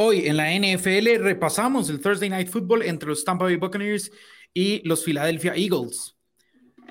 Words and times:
Hoy 0.00 0.28
en 0.28 0.36
la 0.36 0.52
NFL 0.52 1.24
repasamos 1.24 1.90
el 1.90 2.00
Thursday 2.00 2.30
Night 2.30 2.48
Football 2.48 2.82
entre 2.82 3.08
los 3.08 3.24
Tampa 3.24 3.46
Bay 3.46 3.56
Buccaneers 3.56 4.12
y 4.54 4.80
los 4.86 5.02
Philadelphia 5.02 5.54
Eagles. 5.56 6.14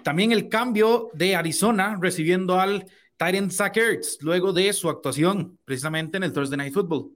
También 0.04 0.34
el 0.34 0.50
cambio 0.50 1.10
de 1.14 1.34
Arizona 1.34 1.98
recibiendo 2.02 2.60
al 2.60 2.86
Titan 3.16 3.50
Zach 3.50 3.78
luego 4.20 4.52
de 4.52 4.74
su 4.74 4.90
actuación 4.90 5.58
precisamente 5.64 6.18
en 6.18 6.24
el 6.24 6.34
Thursday 6.34 6.58
Night 6.58 6.74
Football. 6.74 7.16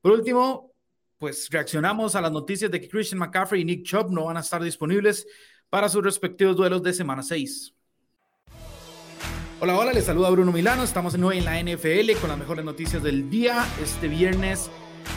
Por 0.00 0.12
último, 0.12 0.70
pues 1.18 1.48
reaccionamos 1.50 2.14
a 2.14 2.20
las 2.20 2.30
noticias 2.30 2.70
de 2.70 2.80
que 2.80 2.88
Christian 2.88 3.18
McCaffrey 3.18 3.62
y 3.62 3.64
Nick 3.64 3.82
Chubb 3.82 4.12
no 4.12 4.26
van 4.26 4.36
a 4.36 4.40
estar 4.40 4.62
disponibles 4.62 5.26
para 5.68 5.88
sus 5.88 6.04
respectivos 6.04 6.54
duelos 6.54 6.84
de 6.84 6.92
semana 6.92 7.24
6. 7.24 7.74
Hola, 9.58 9.76
hola, 9.76 9.92
les 9.92 10.04
saluda 10.04 10.30
Bruno 10.30 10.52
Milano. 10.52 10.84
Estamos 10.84 11.18
nuevo 11.18 11.32
en 11.32 11.44
la 11.44 11.60
NFL 11.60 12.12
con 12.20 12.28
las 12.28 12.38
mejores 12.38 12.64
noticias 12.64 13.02
del 13.02 13.28
día. 13.28 13.66
Este 13.82 14.06
viernes 14.06 14.70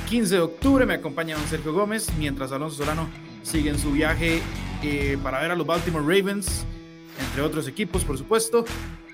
15 0.10 0.36
de 0.36 0.42
octubre 0.42 0.86
me 0.86 0.96
acompaña 0.96 1.36
don 1.36 1.46
Sergio 1.48 1.74
Gómez, 1.74 2.10
mientras 2.18 2.52
Alonso 2.52 2.78
Solano 2.78 3.08
sigue 3.44 3.70
en 3.70 3.78
su 3.78 3.92
viaje 3.92 4.42
eh, 4.84 5.18
para 5.22 5.42
ver 5.42 5.52
a 5.52 5.56
los 5.56 5.68
Baltimore 5.68 6.04
Ravens, 6.04 6.66
entre 7.20 7.42
otros 7.42 7.68
equipos, 7.68 8.04
por 8.04 8.18
supuesto. 8.18 8.66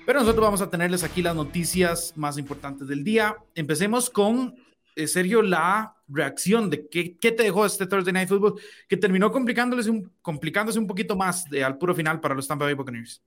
Pero 0.06 0.20
nosotros 0.20 0.44
vamos 0.44 0.60
a 0.60 0.70
tenerles 0.70 1.02
aquí 1.02 1.20
las 1.20 1.34
noticias 1.34 2.12
más 2.16 2.38
importantes 2.38 2.86
del 2.88 3.02
día. 3.02 3.36
Empecemos 3.54 4.08
con, 4.08 4.54
eh, 4.94 5.06
Sergio, 5.06 5.42
la 5.42 5.96
reacción 6.08 6.70
de 6.70 6.88
qué, 6.88 7.16
qué, 7.18 7.32
te 7.32 7.42
dejó 7.42 7.66
este 7.66 7.86
Thursday 7.86 8.12
Night 8.12 8.28
Football, 8.28 8.60
que 8.88 8.96
terminó 8.96 9.32
complicándose 9.32 9.90
un, 9.90 10.12
complicándose 10.22 10.78
un 10.78 10.86
poquito 10.86 11.16
más 11.16 11.44
de, 11.50 11.64
al 11.64 11.76
puro 11.76 11.94
final 11.94 12.20
para 12.20 12.34
los 12.34 12.46
Tampa 12.46 12.64
Bay 12.64 12.74
Buccaneers. 12.74 13.22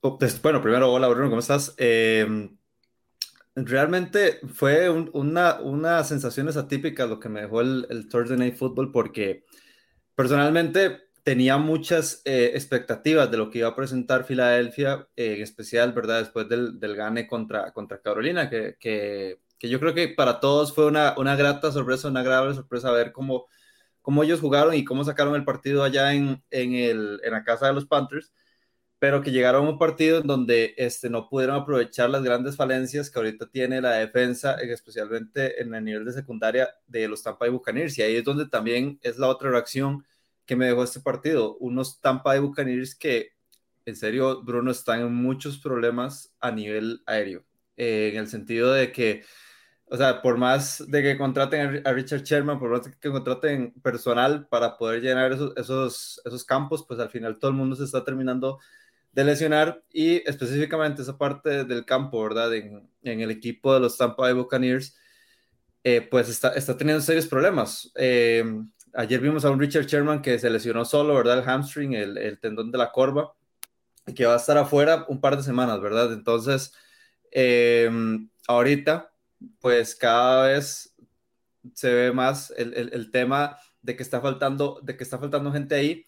Oh, 0.00 0.18
pues, 0.18 0.40
bueno, 0.40 0.62
primero, 0.62 0.92
hola 0.92 1.08
Bruno, 1.08 1.28
¿cómo 1.28 1.40
estás? 1.40 1.74
Eh, 1.78 2.48
Realmente 3.56 4.40
fue 4.52 4.90
una, 4.90 5.60
unas 5.60 6.08
sensaciones 6.08 6.56
lo 7.06 7.20
que 7.20 7.28
me 7.28 7.42
dejó 7.42 7.60
el, 7.60 7.86
el, 7.88 8.08
Thursday 8.08 8.36
Night 8.36 8.56
Football 8.56 8.90
porque 8.90 9.44
personalmente 10.16 11.04
tenía 11.22 11.56
muchas 11.56 12.20
eh, 12.24 12.50
expectativas 12.54 13.30
de 13.30 13.36
lo 13.36 13.50
que 13.50 13.58
iba 13.58 13.68
a 13.68 13.76
presentar 13.76 14.24
Filadelfia, 14.24 15.08
eh, 15.16 15.34
en 15.36 15.42
especial, 15.42 15.92
¿verdad? 15.92 16.18
Después 16.20 16.48
del, 16.48 16.80
del 16.80 16.96
gane 16.96 17.28
contra, 17.28 17.72
contra 17.72 18.00
Carolina, 18.00 18.50
que, 18.50 18.76
que, 18.78 19.40
que, 19.58 19.68
yo 19.68 19.78
creo 19.80 19.94
que 19.94 20.08
para 20.08 20.40
todos 20.40 20.74
fue 20.74 20.86
una, 20.86 21.14
una 21.16 21.36
grata 21.36 21.70
sorpresa, 21.70 22.08
una 22.08 22.20
agradable 22.20 22.54
sorpresa 22.54 22.90
ver 22.90 23.12
cómo, 23.12 23.46
cómo 24.02 24.22
ellos 24.24 24.40
jugaron 24.40 24.74
y 24.74 24.84
cómo 24.84 25.04
sacaron 25.04 25.34
el 25.36 25.44
partido 25.44 25.82
allá 25.84 26.12
en, 26.12 26.42
en, 26.50 26.74
el, 26.74 27.20
en 27.24 27.32
la 27.32 27.44
casa 27.44 27.68
de 27.68 27.72
los 27.74 27.86
Panthers 27.86 28.32
pero 29.04 29.20
que 29.20 29.32
llegaron 29.32 29.66
a 29.66 29.68
un 29.68 29.78
partido 29.78 30.22
en 30.22 30.26
donde 30.26 30.72
este, 30.78 31.10
no 31.10 31.28
pudieron 31.28 31.56
aprovechar 31.56 32.08
las 32.08 32.22
grandes 32.22 32.56
falencias 32.56 33.10
que 33.10 33.18
ahorita 33.18 33.50
tiene 33.50 33.82
la 33.82 33.92
defensa, 33.96 34.54
especialmente 34.54 35.60
en 35.60 35.74
el 35.74 35.84
nivel 35.84 36.06
de 36.06 36.14
secundaria 36.14 36.70
de 36.86 37.06
los 37.06 37.22
Tampa 37.22 37.40
Bay 37.40 37.50
Buccaneers. 37.50 37.98
Y 37.98 38.02
ahí 38.02 38.16
es 38.16 38.24
donde 38.24 38.48
también 38.48 38.98
es 39.02 39.18
la 39.18 39.28
otra 39.28 39.50
reacción 39.50 40.06
que 40.46 40.56
me 40.56 40.64
dejó 40.64 40.84
este 40.84 41.00
partido. 41.00 41.58
Unos 41.58 42.00
Tampa 42.00 42.30
Bay 42.30 42.38
Buccaneers 42.38 42.94
que, 42.94 43.32
en 43.84 43.94
serio, 43.94 44.42
Bruno, 44.42 44.70
están 44.70 45.02
en 45.02 45.14
muchos 45.14 45.58
problemas 45.58 46.34
a 46.40 46.50
nivel 46.50 47.02
aéreo, 47.04 47.44
eh, 47.76 48.12
en 48.14 48.20
el 48.20 48.28
sentido 48.28 48.72
de 48.72 48.90
que, 48.90 49.22
o 49.84 49.98
sea, 49.98 50.22
por 50.22 50.38
más 50.38 50.82
de 50.88 51.02
que 51.02 51.18
contraten 51.18 51.82
a 51.86 51.92
Richard 51.92 52.22
Sherman, 52.22 52.58
por 52.58 52.70
más 52.70 52.84
de 52.84 52.92
que 52.98 53.10
contraten 53.10 53.74
personal 53.82 54.48
para 54.48 54.78
poder 54.78 55.02
llenar 55.02 55.30
esos, 55.32 55.54
esos, 55.58 56.22
esos 56.24 56.42
campos, 56.42 56.86
pues 56.88 56.98
al 57.00 57.10
final 57.10 57.38
todo 57.38 57.50
el 57.50 57.56
mundo 57.58 57.76
se 57.76 57.84
está 57.84 58.02
terminando 58.02 58.60
de 59.14 59.24
lesionar 59.24 59.82
y 59.92 60.28
específicamente 60.28 61.02
esa 61.02 61.16
parte 61.16 61.64
del 61.64 61.84
campo, 61.84 62.22
¿verdad? 62.22 62.52
En, 62.54 62.90
el 63.02 63.30
equipo 63.30 63.72
de 63.72 63.80
los 63.80 63.96
Tampa 63.96 64.22
Bay 64.22 64.32
Buccaneers, 64.32 64.96
eh, 65.84 66.00
pues 66.00 66.28
está, 66.28 66.48
está, 66.54 66.76
teniendo 66.76 67.00
serios 67.00 67.26
problemas. 67.26 67.92
Eh, 67.94 68.44
ayer 68.92 69.20
vimos 69.20 69.44
a 69.44 69.50
un 69.50 69.60
Richard 69.60 69.86
Sherman 69.86 70.20
que 70.20 70.38
se 70.38 70.50
lesionó 70.50 70.84
solo, 70.84 71.14
¿verdad? 71.14 71.38
El 71.38 71.44
hamstring, 71.44 71.94
el, 71.94 72.38
tendón 72.40 72.72
de 72.72 72.78
la 72.78 72.90
corva, 72.90 73.34
que 74.16 74.26
va 74.26 74.34
a 74.34 74.38
estar 74.38 74.58
afuera 74.58 75.04
un 75.08 75.20
par 75.20 75.36
de 75.36 75.44
semanas, 75.44 75.80
¿verdad? 75.80 76.12
Entonces, 76.12 76.72
eh, 77.30 77.88
ahorita, 78.48 79.12
pues 79.60 79.94
cada 79.94 80.48
vez 80.48 80.96
se 81.74 81.94
ve 81.94 82.12
más 82.12 82.52
el, 82.56 82.74
el, 82.74 83.10
tema 83.10 83.58
de 83.80 83.96
que 83.96 84.02
está 84.02 84.20
faltando, 84.20 84.80
de 84.82 84.96
que 84.96 85.04
está 85.04 85.18
faltando 85.18 85.52
gente 85.52 85.74
ahí 85.74 86.04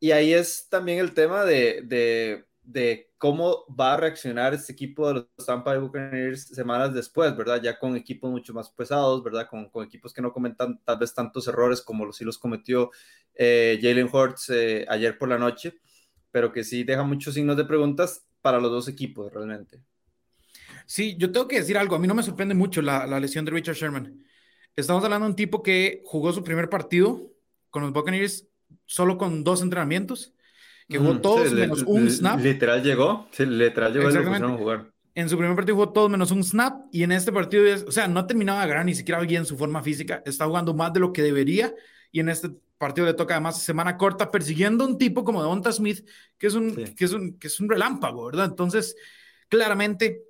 y 0.00 0.12
ahí 0.12 0.32
es 0.32 0.68
también 0.68 0.98
el 0.98 1.12
tema 1.12 1.44
de, 1.44 1.82
de, 1.84 2.44
de, 2.62 3.10
cómo 3.18 3.64
va 3.68 3.94
a 3.94 3.96
reaccionar 3.96 4.54
este 4.54 4.72
equipo 4.72 5.08
de 5.08 5.14
los 5.14 5.46
Tampa 5.46 5.72
Bay 5.72 5.80
Buccaneers 5.80 6.48
semanas 6.48 6.94
después, 6.94 7.36
¿verdad? 7.36 7.60
Ya 7.60 7.78
con 7.78 7.96
equipos 7.96 8.30
mucho 8.30 8.54
más 8.54 8.70
pesados, 8.70 9.24
¿verdad? 9.24 9.48
Con, 9.48 9.68
con 9.70 9.84
equipos 9.84 10.12
que 10.12 10.22
no 10.22 10.32
comentan 10.32 10.80
tal 10.84 10.98
vez 10.98 11.12
tantos 11.12 11.48
errores 11.48 11.82
como 11.82 12.04
los 12.04 12.16
sí 12.16 12.24
los 12.24 12.38
cometió 12.38 12.90
eh, 13.34 13.78
Jalen 13.82 14.08
Hurts 14.12 14.50
eh, 14.50 14.86
ayer 14.88 15.18
por 15.18 15.28
la 15.28 15.38
noche, 15.38 15.74
pero 16.30 16.52
que 16.52 16.62
sí 16.62 16.84
deja 16.84 17.02
muchos 17.02 17.34
signos 17.34 17.56
de 17.56 17.64
preguntas 17.64 18.24
para 18.40 18.60
los 18.60 18.70
dos 18.70 18.86
equipos 18.86 19.32
realmente. 19.32 19.80
Sí, 20.86 21.16
yo 21.18 21.32
tengo 21.32 21.48
que 21.48 21.58
decir 21.58 21.76
algo, 21.76 21.96
a 21.96 21.98
mí 21.98 22.06
no 22.06 22.14
me 22.14 22.22
sorprende 22.22 22.54
mucho 22.54 22.80
la, 22.82 23.06
la 23.06 23.18
lesión 23.18 23.44
de 23.44 23.50
Richard 23.50 23.74
Sherman. 23.74 24.24
Estamos 24.76 25.02
hablando 25.02 25.26
de 25.26 25.30
un 25.30 25.36
tipo 25.36 25.60
que 25.62 26.02
jugó 26.04 26.32
su 26.32 26.44
primer 26.44 26.70
partido 26.70 27.32
con 27.70 27.82
los 27.82 27.92
Buccaneers 27.92 28.48
solo 28.86 29.18
con 29.18 29.44
dos 29.44 29.62
entrenamientos, 29.62 30.32
que 30.88 30.98
jugó 30.98 31.20
todos 31.20 31.52
menos 31.52 31.82
un 31.82 32.10
snap. 32.10 32.40
Literal 32.40 32.82
llegó, 32.82 33.28
sí, 33.30 33.44
literal 33.44 33.92
llegó 33.92 34.08
a 34.08 34.56
jugar. 34.56 34.92
En 35.14 35.28
su 35.28 35.36
primer 35.36 35.56
partido 35.56 35.74
jugó 35.74 35.90
todos 35.90 36.10
menos 36.10 36.30
un 36.30 36.44
snap 36.44 36.86
y 36.92 37.02
en 37.02 37.12
este 37.12 37.32
partido, 37.32 37.64
o 37.86 37.92
sea, 37.92 38.08
no 38.08 38.26
terminaba 38.26 38.60
de 38.60 38.64
agarrar 38.66 38.84
ni 38.84 38.94
siquiera 38.94 39.20
bien 39.20 39.44
su 39.44 39.56
forma 39.56 39.82
física, 39.82 40.22
está 40.24 40.46
jugando 40.46 40.74
más 40.74 40.92
de 40.92 41.00
lo 41.00 41.12
que 41.12 41.22
debería 41.22 41.74
y 42.12 42.20
en 42.20 42.28
este 42.28 42.50
partido 42.78 43.06
le 43.06 43.14
toca 43.14 43.34
además 43.34 43.60
semana 43.60 43.96
corta 43.96 44.30
persiguiendo 44.30 44.84
a 44.84 44.86
un 44.86 44.96
tipo 44.96 45.24
como 45.24 45.42
Devonta 45.42 45.72
Smith, 45.72 46.08
que 46.38 46.46
es 46.46 46.54
un, 46.54 46.74
que 46.94 47.04
es 47.04 47.12
un, 47.12 47.36
que 47.38 47.48
es 47.48 47.58
un 47.60 47.68
relámpago, 47.68 48.26
¿verdad? 48.26 48.46
Entonces, 48.46 48.94
claramente, 49.48 50.22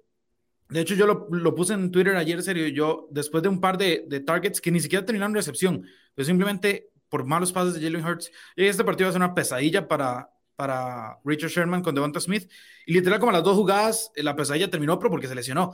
de 0.71 0.81
hecho 0.81 0.95
yo 0.95 1.07
lo, 1.07 1.29
lo 1.31 1.55
puse 1.55 1.75
en 1.75 1.91
Twitter 1.91 2.17
ayer, 2.17 2.43
serio, 2.43 2.67
yo 2.69 3.09
después 3.11 3.43
de 3.43 3.51
un 3.51 3.61
par 3.61 3.77
de, 3.77 4.05
de 4.09 4.21
targets 4.21 4.61
que 4.61 4.71
ni 4.71 4.81
siquiera 4.81 5.05
terminaron 5.05 5.35
recepción, 5.35 5.85
pero 6.15 6.25
simplemente 6.25 6.89
por 7.09 7.25
malos 7.25 7.53
pases 7.53 7.75
de 7.75 7.81
Jalen 7.81 8.05
Hurts. 8.05 8.31
Y 8.57 8.65
este 8.67 8.85
partido 8.85 9.07
va 9.07 9.11
a 9.11 9.13
ser 9.13 9.23
una 9.23 9.35
pesadilla 9.35 9.89
para, 9.89 10.31
para 10.57 11.19
Richard 11.25 11.51
Sherman 11.51 11.83
con 11.83 11.95
Devonta 11.95 12.21
Smith. 12.21 12.51
Y 12.87 12.93
literal, 12.93 13.21
como 13.21 13.33
las 13.33 13.45
dos 13.45 13.57
jugadas, 13.57 14.11
la 14.17 14.37
pesadilla 14.37 14.71
terminó, 14.71 14.99
pero 14.99 15.11
porque 15.11 15.29
se 15.29 15.35
lesionó. 15.35 15.73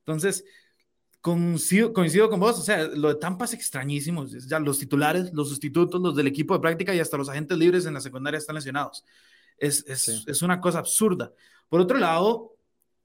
Entonces, 0.00 0.44
coincido, 1.20 1.92
coincido 1.92 2.28
con 2.30 2.40
vos. 2.40 2.58
O 2.58 2.62
sea, 2.62 2.86
lo 2.86 3.08
de 3.08 3.16
Tampa 3.16 3.46
es 3.46 3.54
extrañísimo. 3.54 4.26
Ya 4.26 4.60
los 4.60 4.78
titulares, 4.78 5.32
los 5.32 5.48
sustitutos, 5.48 6.00
los 6.00 6.14
del 6.14 6.26
equipo 6.26 6.54
de 6.54 6.60
práctica 6.60 6.94
y 6.94 7.00
hasta 7.00 7.16
los 7.16 7.28
agentes 7.28 7.58
libres 7.58 7.86
en 7.86 7.94
la 7.94 8.00
secundaria 8.00 8.38
están 8.38 8.56
lesionados. 8.56 9.04
Es, 9.58 9.84
es, 9.88 10.24
es 10.26 10.42
una 10.42 10.60
cosa 10.60 10.78
absurda. 10.78 11.32
Por 11.68 11.80
otro 11.80 11.98
lado, 11.98 12.56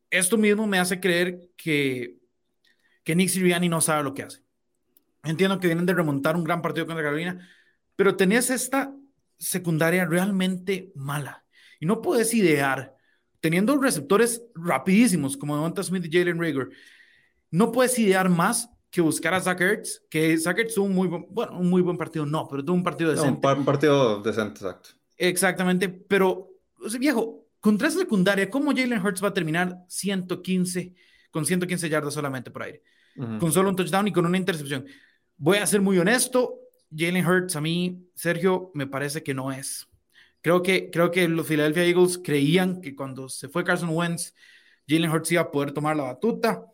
esto 0.09 0.37
mismo 0.37 0.67
me 0.67 0.77
hace 0.77 0.99
creer 0.99 1.49
que, 1.55 2.19
que 3.03 3.15
Nick 3.15 3.29
Sirianni 3.29 3.69
no 3.69 3.81
sabe 3.81 4.03
lo 4.03 4.13
que 4.13 4.23
hace. 4.23 4.43
Entiendo 5.23 5.59
que 5.59 5.67
vienen 5.67 5.85
de 5.85 5.93
remontar 5.93 6.35
un 6.35 6.43
gran 6.43 6.61
partido 6.61 6.85
contra 6.85 7.03
Carolina, 7.03 7.47
pero 8.01 8.15
tenías 8.15 8.49
esta 8.49 8.95
secundaria 9.37 10.05
realmente 10.05 10.91
mala. 10.95 11.45
Y 11.79 11.85
no 11.85 12.01
puedes 12.01 12.33
idear, 12.33 12.95
teniendo 13.39 13.77
receptores 13.77 14.41
rapidísimos 14.55 15.37
como 15.37 15.53
Devonta 15.53 15.83
Smith 15.83 16.07
y 16.07 16.11
Jalen 16.11 16.39
Rager, 16.39 16.69
no 17.51 17.71
puedes 17.71 17.99
idear 17.99 18.27
más 18.27 18.71
que 18.89 19.01
buscar 19.01 19.35
a 19.35 19.39
Zach 19.39 19.61
Ertz, 19.61 20.01
que 20.09 20.35
Zach 20.39 20.57
Ertz 20.57 20.73
tuvo 20.73 20.85
un 20.85 20.95
muy 20.95 21.07
buen, 21.09 21.27
bueno, 21.29 21.59
un 21.59 21.69
muy 21.69 21.83
buen 21.83 21.95
partido, 21.95 22.25
no, 22.25 22.47
pero 22.47 22.65
tuvo 22.65 22.75
un 22.75 22.81
partido 22.81 23.11
decente. 23.11 23.47
un 23.47 23.65
partido 23.65 24.19
decente, 24.23 24.61
exacto. 24.61 24.89
Exactamente, 25.15 25.87
pero, 25.87 26.55
o 26.83 26.89
sea, 26.89 26.99
viejo, 26.99 27.45
contra 27.59 27.87
esa 27.87 27.99
secundaria, 27.99 28.49
¿cómo 28.49 28.71
Jalen 28.71 29.05
Hurts 29.05 29.23
va 29.23 29.27
a 29.27 29.33
terminar 29.35 29.77
115, 29.89 30.95
con 31.29 31.45
115 31.45 31.87
yardas 31.87 32.15
solamente 32.15 32.49
por 32.49 32.63
aire? 32.63 32.81
Con 33.39 33.51
solo 33.51 33.69
un 33.69 33.75
touchdown 33.75 34.07
y 34.07 34.11
con 34.11 34.25
una 34.25 34.39
intercepción. 34.39 34.87
Voy 35.37 35.59
a 35.59 35.67
ser 35.67 35.81
muy 35.81 35.99
honesto, 35.99 36.60
Jalen 36.95 37.25
Hurts 37.25 37.55
a 37.55 37.61
mí, 37.61 38.07
Sergio, 38.15 38.71
me 38.73 38.87
parece 38.87 39.23
que 39.23 39.33
no 39.33 39.51
es. 39.51 39.87
Creo 40.41 40.63
que, 40.63 40.89
creo 40.91 41.11
que 41.11 41.27
los 41.27 41.47
Philadelphia 41.47 41.85
Eagles 41.85 42.19
creían 42.23 42.81
que 42.81 42.95
cuando 42.95 43.29
se 43.29 43.47
fue 43.49 43.63
Carson 43.63 43.89
Wentz, 43.89 44.33
Jalen 44.87 45.11
Hurts 45.11 45.31
iba 45.31 45.41
a 45.41 45.51
poder 45.51 45.71
tomar 45.71 45.95
la 45.95 46.03
batuta. 46.03 46.65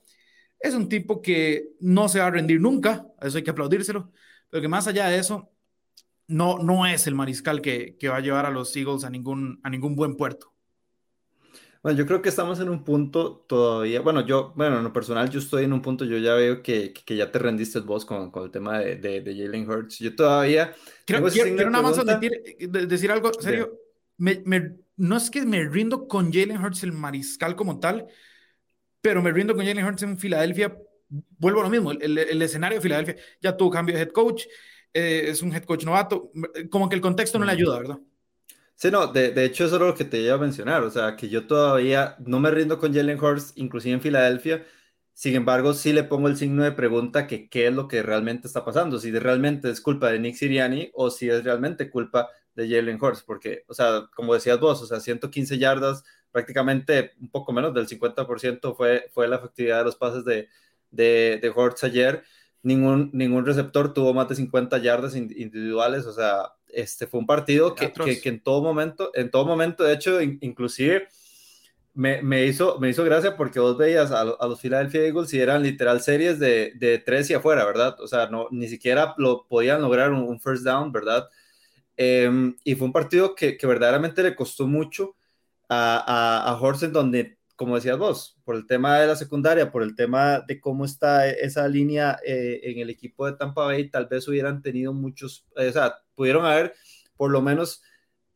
Es 0.59 0.73
un 0.73 0.89
tipo 0.89 1.21
que 1.21 1.69
no 1.79 2.09
se 2.09 2.19
va 2.19 2.27
a 2.27 2.31
rendir 2.31 2.59
nunca, 2.61 3.05
eso 3.21 3.37
hay 3.37 3.43
que 3.43 3.51
aplaudírselo, 3.51 4.11
pero 4.49 4.61
que 4.61 4.67
más 4.67 4.87
allá 4.87 5.07
de 5.07 5.19
eso, 5.19 5.51
no, 6.27 6.59
no 6.59 6.85
es 6.87 7.07
el 7.07 7.15
mariscal 7.15 7.61
que, 7.61 7.97
que 7.99 8.09
va 8.09 8.17
a 8.17 8.21
llevar 8.21 8.45
a 8.45 8.51
los 8.51 8.75
Eagles 8.75 9.03
a 9.05 9.09
ningún, 9.09 9.59
a 9.63 9.69
ningún 9.69 9.95
buen 9.95 10.17
puerto. 10.17 10.56
Bueno, 11.87 11.99
yo 11.99 12.05
creo 12.05 12.21
que 12.21 12.27
estamos 12.27 12.59
en 12.59 12.67
un 12.67 12.83
punto 12.83 13.45
todavía, 13.47 14.01
bueno, 14.01 14.19
yo, 14.25 14.51
bueno, 14.57 14.79
en 14.79 14.83
lo 14.83 14.91
personal 14.91 15.29
yo 15.29 15.39
estoy 15.39 15.63
en 15.63 15.71
un 15.71 15.81
punto, 15.81 16.03
yo 16.03 16.17
ya 16.17 16.33
veo 16.33 16.61
que, 16.61 16.91
que 16.91 17.15
ya 17.15 17.31
te 17.31 17.39
rendiste 17.39 17.79
vos 17.79 18.03
con, 18.03 18.29
con 18.29 18.43
el 18.43 18.51
tema 18.51 18.79
de, 18.79 18.97
de, 18.97 19.21
de, 19.21 19.33
Jalen 19.33 19.69
Hurts. 19.69 19.99
Yo 19.99 20.13
todavía... 20.13 20.75
Quiero, 21.05 21.25
quiero, 21.29 21.69
nada 21.69 21.81
más 21.81 21.95
decir 22.89 23.09
algo, 23.09 23.31
serio, 23.39 23.71
me, 24.17 24.41
me, 24.43 24.75
no 24.97 25.15
es 25.15 25.29
que 25.29 25.45
me 25.45 25.63
rindo 25.63 26.09
con 26.09 26.29
Jalen 26.29 26.61
Hurts 26.61 26.83
el 26.83 26.91
mariscal 26.91 27.55
como 27.55 27.79
tal, 27.79 28.05
pero 28.99 29.21
me 29.21 29.31
rindo 29.31 29.55
con 29.55 29.65
Jalen 29.65 29.85
Hurts 29.85 30.03
en 30.03 30.19
Filadelfia 30.19 30.77
vuelvo 31.39 31.61
a 31.61 31.63
lo 31.63 31.69
mismo, 31.69 31.93
el, 31.93 32.41
escenario 32.41 32.79
de 32.79 32.81
Filadelfia 32.81 33.15
ya 33.39 33.55
tuvo 33.55 33.69
cambio 33.69 33.95
de 33.95 34.01
head 34.01 34.09
coach, 34.09 34.43
eh, 34.93 35.27
es 35.27 35.41
un 35.41 35.53
head 35.53 35.63
coach 35.63 35.85
novato, 35.85 36.33
como 36.69 36.89
que 36.89 36.95
el 36.95 37.01
contexto 37.01 37.39
no 37.39 37.45
le 37.45 37.53
ayuda, 37.53 37.77
¿verdad? 37.77 37.99
Sí, 38.79 38.91
no, 38.91 39.07
de, 39.07 39.31
de, 39.31 39.43
hecho 39.45 39.65
eso 39.65 39.77
es 39.77 39.81
lo 39.81 39.95
que 39.95 40.05
te 40.05 40.19
iba 40.19 40.35
a 40.35 40.37
mencionar, 40.37 40.83
o 40.83 40.91
sea, 40.91 41.15
que 41.15 41.29
yo 41.29 41.47
todavía 41.47 42.15
no 42.19 42.39
me 42.39 42.51
rindo 42.51 42.77
con 42.77 42.93
Jalen 42.93 43.19
Hurts, 43.19 43.53
inclusive 43.55 43.95
en 43.95 44.01
Filadelfia, 44.01 44.63
sin 45.13 45.35
embargo, 45.35 45.73
sí 45.73 45.93
le 45.93 46.03
pongo 46.03 46.27
el 46.27 46.37
signo 46.37 46.63
de 46.63 46.73
pregunta 46.73 47.25
que 47.25 47.49
qué 47.49 47.65
es 47.67 47.73
lo 47.73 47.87
que 47.87 48.03
realmente 48.03 48.45
está 48.45 48.63
pasando, 48.63 48.99
si 48.99 49.11
realmente 49.17 49.71
es 49.71 49.81
culpa 49.81 50.11
de 50.11 50.19
Nick 50.19 50.35
Siriani 50.35 50.91
o 50.93 51.09
si 51.09 51.27
es 51.27 51.43
realmente 51.43 51.89
culpa 51.89 52.29
de 52.53 52.69
Jalen 52.69 52.99
Hurts, 53.01 53.23
porque, 53.23 53.63
o 53.67 53.73
sea, 53.73 54.09
como 54.15 54.35
decías 54.35 54.59
vos, 54.59 54.79
o 54.83 54.85
sea, 54.85 54.99
115 54.99 55.57
yardas, 55.57 56.03
prácticamente 56.31 57.13
un 57.19 57.31
poco 57.31 57.51
menos 57.53 57.73
del 57.73 57.87
50% 57.87 58.75
fue, 58.75 59.09
fue 59.11 59.27
la 59.27 59.37
efectividad 59.37 59.79
de 59.79 59.85
los 59.85 59.95
pases 59.95 60.23
de, 60.23 60.49
de, 60.91 61.39
de 61.41 61.49
Hurts 61.49 61.83
ayer. 61.83 62.23
Ningún, 62.61 63.09
ningún 63.13 63.43
receptor 63.45 63.91
tuvo 63.93 64.13
más 64.13 64.29
de 64.29 64.35
50 64.35 64.77
yardas 64.79 65.15
individuales, 65.15 66.05
o 66.05 66.13
sea, 66.13 66.51
este 66.69 67.07
fue 67.07 67.19
un 67.19 67.25
partido 67.25 67.75
que, 67.75 67.91
que, 67.91 68.29
en 68.29 68.41
todo 68.41 68.61
momento, 68.61 69.11
en 69.13 69.31
todo 69.31 69.45
momento, 69.45 69.83
de 69.83 69.93
hecho, 69.93 70.21
inclusive 70.21 71.07
me, 71.93 72.21
me, 72.21 72.45
hizo, 72.45 72.79
me 72.79 72.89
hizo 72.89 73.03
gracia 73.03 73.35
porque 73.35 73.59
vos 73.59 73.75
veías 73.75 74.11
a, 74.11 74.21
a, 74.21 74.47
los 74.47 74.61
Philadelphia 74.61 75.01
Eagles 75.01 75.33
y 75.33 75.39
eran 75.39 75.63
literal 75.63 75.99
series 76.01 76.37
de, 76.37 76.73
de, 76.75 76.99
tres 76.99 77.29
y 77.31 77.33
afuera, 77.33 77.65
¿verdad? 77.65 77.99
O 77.99 78.07
sea, 78.07 78.27
no, 78.27 78.47
ni 78.51 78.67
siquiera 78.67 79.15
lo 79.17 79.47
podían 79.47 79.81
lograr 79.81 80.11
un, 80.11 80.39
first 80.39 80.63
down, 80.63 80.91
¿verdad? 80.91 81.27
Em, 81.95 82.55
y 82.63 82.75
fue 82.75 82.85
un 82.85 82.93
partido 82.93 83.33
que, 83.33 83.57
que, 83.57 83.65
verdaderamente 83.65 84.21
le 84.21 84.35
costó 84.35 84.67
mucho 84.67 85.15
a, 85.69 86.43
a, 86.45 86.51
a 86.51 86.61
Horsen, 86.61 86.93
donde, 86.93 87.36
como 87.57 87.75
decías 87.75 87.97
vos, 87.97 88.39
por 88.45 88.55
el 88.55 88.65
tema 88.65 88.99
de 88.99 89.07
la 89.07 89.15
secundaria, 89.17 89.71
por 89.71 89.83
el 89.83 89.95
tema 89.95 90.39
de 90.47 90.61
cómo 90.61 90.85
está 90.85 91.27
esa 91.27 91.67
línea 91.67 92.17
eh, 92.25 92.61
en 92.63 92.79
el 92.79 92.89
equipo 92.89 93.25
de 93.25 93.33
Tampa 93.33 93.65
Bay, 93.65 93.89
tal 93.89 94.05
vez 94.05 94.27
hubieran 94.27 94.61
tenido 94.61 94.93
muchos, 94.93 95.45
o 95.55 95.71
sea, 95.71 95.95
pudieron 96.15 96.45
haber 96.45 96.73
por 97.17 97.31
lo 97.31 97.41
menos 97.41 97.81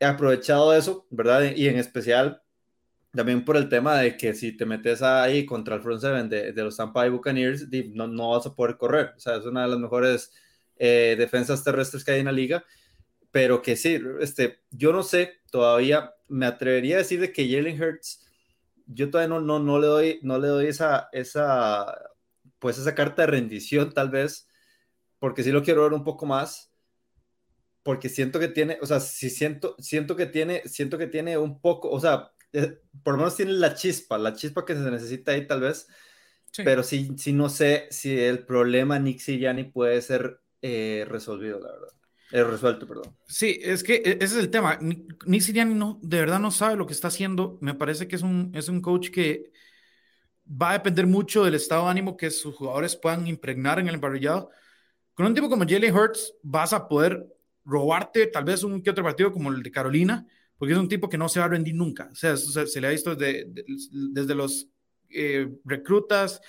aprovechado 0.00 0.74
eso, 0.74 1.06
¿verdad? 1.10 1.54
Y 1.54 1.68
en 1.68 1.78
especial 1.78 2.42
también 3.12 3.44
por 3.44 3.56
el 3.56 3.68
tema 3.68 3.96
de 3.96 4.16
que 4.16 4.34
si 4.34 4.56
te 4.56 4.66
metes 4.66 5.02
ahí 5.02 5.46
contra 5.46 5.76
el 5.76 5.82
front 5.82 6.00
seven 6.00 6.28
de, 6.28 6.52
de 6.52 6.62
los 6.64 6.76
Tampa 6.76 7.00
Bay 7.00 7.10
Buccaneers, 7.10 7.68
no, 7.94 8.08
no, 8.08 8.30
vas 8.30 8.46
a 8.46 8.54
poder 8.54 8.76
correr. 8.76 9.12
O 9.16 9.20
sea, 9.20 9.36
es 9.36 9.44
una 9.44 9.62
de 9.62 9.68
las 9.68 9.78
mejores 9.78 10.32
eh, 10.76 11.14
defensas 11.16 11.62
terrestres 11.62 12.04
que 12.04 12.12
hay 12.12 12.20
en 12.20 12.26
la 12.26 12.32
liga. 12.32 12.64
Pero 13.30 13.62
que 13.62 13.76
sí, 13.76 14.00
este, 14.20 14.60
yo 14.70 14.92
no 14.92 15.02
sé, 15.02 15.40
todavía 15.50 16.12
me 16.28 16.46
atrevería 16.46 16.96
a 16.96 16.98
decir 16.98 17.20
de 17.20 17.32
que 17.32 17.48
Jalen 17.48 17.80
Hurts, 17.80 18.26
yo 18.86 19.10
todavía 19.10 19.28
no, 19.28 19.40
no, 19.40 19.58
no 19.58 19.78
le 19.78 19.86
doy, 19.86 20.20
no 20.22 20.38
le 20.38 20.48
doy 20.48 20.66
esa, 20.66 21.08
esa, 21.12 21.86
pues 22.58 22.78
esa 22.78 22.94
carta 22.94 23.22
de 23.22 23.28
rendición 23.28 23.92
tal 23.92 24.10
vez, 24.10 24.48
porque 25.18 25.42
sí 25.42 25.50
lo 25.52 25.62
quiero 25.62 25.82
ver 25.82 25.92
un 25.92 26.04
poco 26.04 26.26
más 26.26 26.72
porque 27.82 28.08
siento 28.08 28.38
que 28.38 28.48
tiene, 28.48 28.78
o 28.80 28.86
sea, 28.86 29.00
si 29.00 29.28
siento, 29.30 29.74
siento 29.78 30.16
que 30.16 30.26
tiene, 30.26 30.62
siento 30.66 30.98
que 30.98 31.06
tiene 31.06 31.36
un 31.36 31.60
poco, 31.60 31.90
o 31.90 32.00
sea, 32.00 32.32
eh, 32.52 32.78
por 33.02 33.14
lo 33.14 33.18
menos 33.18 33.36
tiene 33.36 33.52
la 33.52 33.74
chispa, 33.74 34.18
la 34.18 34.34
chispa 34.34 34.64
que 34.64 34.74
se 34.74 34.90
necesita 34.90 35.32
ahí 35.32 35.46
tal 35.46 35.60
vez, 35.60 35.88
pero 36.64 36.82
sí, 36.82 37.12
sí 37.16 37.32
no 37.32 37.48
sé 37.48 37.88
si 37.90 38.18
el 38.18 38.44
problema 38.44 38.98
Nick 38.98 39.18
Siriani 39.20 39.64
puede 39.64 40.00
ser 40.02 40.40
eh, 40.60 41.04
resolvido, 41.08 41.58
la 41.60 41.72
verdad. 41.72 42.01
Eh, 42.32 42.42
resuelto, 42.42 42.86
perdón. 42.86 43.14
Sí, 43.26 43.60
es 43.62 43.82
que 43.82 43.96
e, 43.96 44.12
ese 44.12 44.24
es 44.24 44.36
el 44.36 44.50
tema. 44.50 44.78
Nick 44.80 45.42
Siriani 45.42 45.74
no, 45.74 46.00
de 46.02 46.18
verdad 46.18 46.40
no 46.40 46.50
sabe 46.50 46.76
lo 46.76 46.86
que 46.86 46.94
está 46.94 47.08
haciendo. 47.08 47.58
Me 47.60 47.74
parece 47.74 48.08
que 48.08 48.16
es 48.16 48.22
un, 48.22 48.50
es 48.54 48.68
un 48.68 48.80
coach 48.80 49.10
que 49.10 49.52
va 50.46 50.70
a 50.70 50.72
depender 50.74 51.06
mucho 51.06 51.44
del 51.44 51.54
estado 51.54 51.84
de 51.84 51.90
ánimo 51.90 52.16
que 52.16 52.30
sus 52.30 52.54
jugadores 52.54 52.96
puedan 52.96 53.26
impregnar 53.26 53.78
en 53.78 53.88
el 53.88 53.96
emparrillado. 53.96 54.50
Con 55.14 55.26
un 55.26 55.34
tipo 55.34 55.50
como 55.50 55.66
Jalen 55.68 55.94
Hurts 55.94 56.34
vas 56.42 56.72
a 56.72 56.88
poder 56.88 57.26
robarte 57.64 58.26
tal 58.28 58.44
vez 58.44 58.64
un 58.64 58.82
que 58.82 58.90
otro 58.90 59.04
partido 59.04 59.30
como 59.30 59.50
el 59.50 59.62
de 59.62 59.70
Carolina, 59.70 60.26
porque 60.56 60.72
es 60.72 60.78
un 60.78 60.88
tipo 60.88 61.08
que 61.08 61.18
no 61.18 61.28
se 61.28 61.38
va 61.38 61.46
a 61.46 61.50
rendir 61.50 61.74
nunca. 61.74 62.08
O 62.10 62.14
sea, 62.14 62.36
se, 62.36 62.80
le 62.80 62.86
ha 62.86 62.90
visto 62.90 63.14
desde, 63.14 63.46
desde 63.90 64.34
los 64.34 64.68
eh, 65.10 65.48
reclutas, 65.64 66.40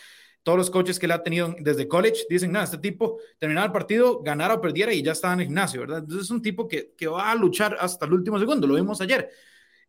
todos 0.44 0.58
los 0.58 0.70
coaches 0.70 1.00
que 1.00 1.08
le 1.08 1.14
ha 1.14 1.24
tenido 1.24 1.56
desde 1.60 1.88
college, 1.88 2.26
dicen, 2.30 2.52
nada, 2.52 2.66
este 2.66 2.78
tipo 2.78 3.18
terminaba 3.40 3.66
el 3.66 3.72
partido, 3.72 4.22
ganara 4.22 4.56
o 4.56 4.62
perdiera 4.62 4.94
y 4.94 5.02
ya 5.02 5.14
estaba 5.14 5.34
en 5.34 5.40
el 5.40 5.46
gimnasio, 5.48 5.82
¿verdad? 5.82 6.00
Entonces 6.00 6.26
es 6.26 6.32
un 6.32 6.42
tipo 6.42 6.68
que, 6.68 6.94
que 6.98 7.08
va 7.08 7.32
a 7.32 7.36
luchar 7.36 7.78
hasta 7.80 8.06
el 8.06 8.14
último 8.14 8.38
segundo, 8.38 8.68
lo 8.68 8.76
vimos 8.76 9.00
ayer. 9.02 9.30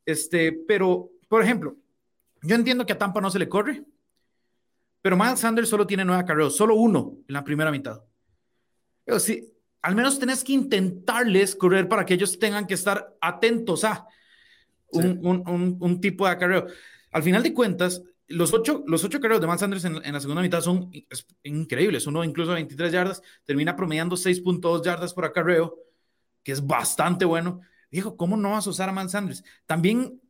Este, 0.07 0.53
pero, 0.53 1.11
por 1.29 1.43
ejemplo, 1.43 1.77
yo 2.43 2.55
entiendo 2.55 2.87
que 2.87 2.93
a 2.93 2.99
Tampa 2.99 3.21
no 3.21 3.31
se 3.31 3.39
le 3.39 3.49
corre, 3.49 3.85
pero 5.03 5.17
Miles 5.17 5.41
Sanders 5.41 5.69
solo 5.69 5.87
tiene 5.87 6.05
nueve 6.05 6.25
carreras, 6.25 6.55
solo 6.55 6.77
uno 6.77 7.19
en 7.27 7.35
la 7.35 7.45
primera 7.45 7.71
mitad. 7.71 8.03
Pero 9.05 9.21
sí, 9.21 9.53
al 9.83 9.95
menos 9.95 10.19
tenés 10.19 10.43
que 10.43 10.53
intentarles 10.53 11.55
correr 11.55 11.89
para 11.89 12.07
que 12.07 12.15
ellos 12.15 12.39
tengan 12.39 12.67
que 12.67 12.75
estar 12.75 13.15
atentos 13.21 13.85
a 13.85 14.07
un, 14.91 16.01
tipo 16.01 16.25
de 16.25 16.33
acarreo. 16.33 16.67
Al 17.13 17.23
final 17.23 17.43
de 17.43 17.53
cuentas, 17.53 18.03
los 18.29 18.53
ocho, 18.55 18.83
los 18.87 19.05
ocho 19.05 19.21
carreos 19.21 19.41
de 19.41 19.47
Miles 19.47 19.61
Sanders 19.61 19.85
en, 19.85 20.13
la 20.13 20.21
segunda 20.21 20.43
mitad 20.43 20.61
son 20.61 20.91
increíbles. 21.43 22.07
Uno 22.07 22.25
incluso 22.25 22.53
23 22.53 22.93
yardas, 22.93 23.23
termina 23.45 23.77
promediando 23.77 24.17
6.2 24.17 24.83
yardas 24.83 25.13
por 25.13 25.25
acarreo, 25.25 25.77
que 26.43 26.53
es 26.53 26.67
bastante 26.67 27.25
bueno. 27.25 27.61
Dijo, 27.91 28.17
¿cómo 28.17 28.37
no 28.37 28.53
vas 28.53 28.67
a 28.67 28.71
usar 28.71 28.89
a 28.89 28.93
Miles 28.93 29.13
Sanders? 29.13 29.45
También 29.67 30.21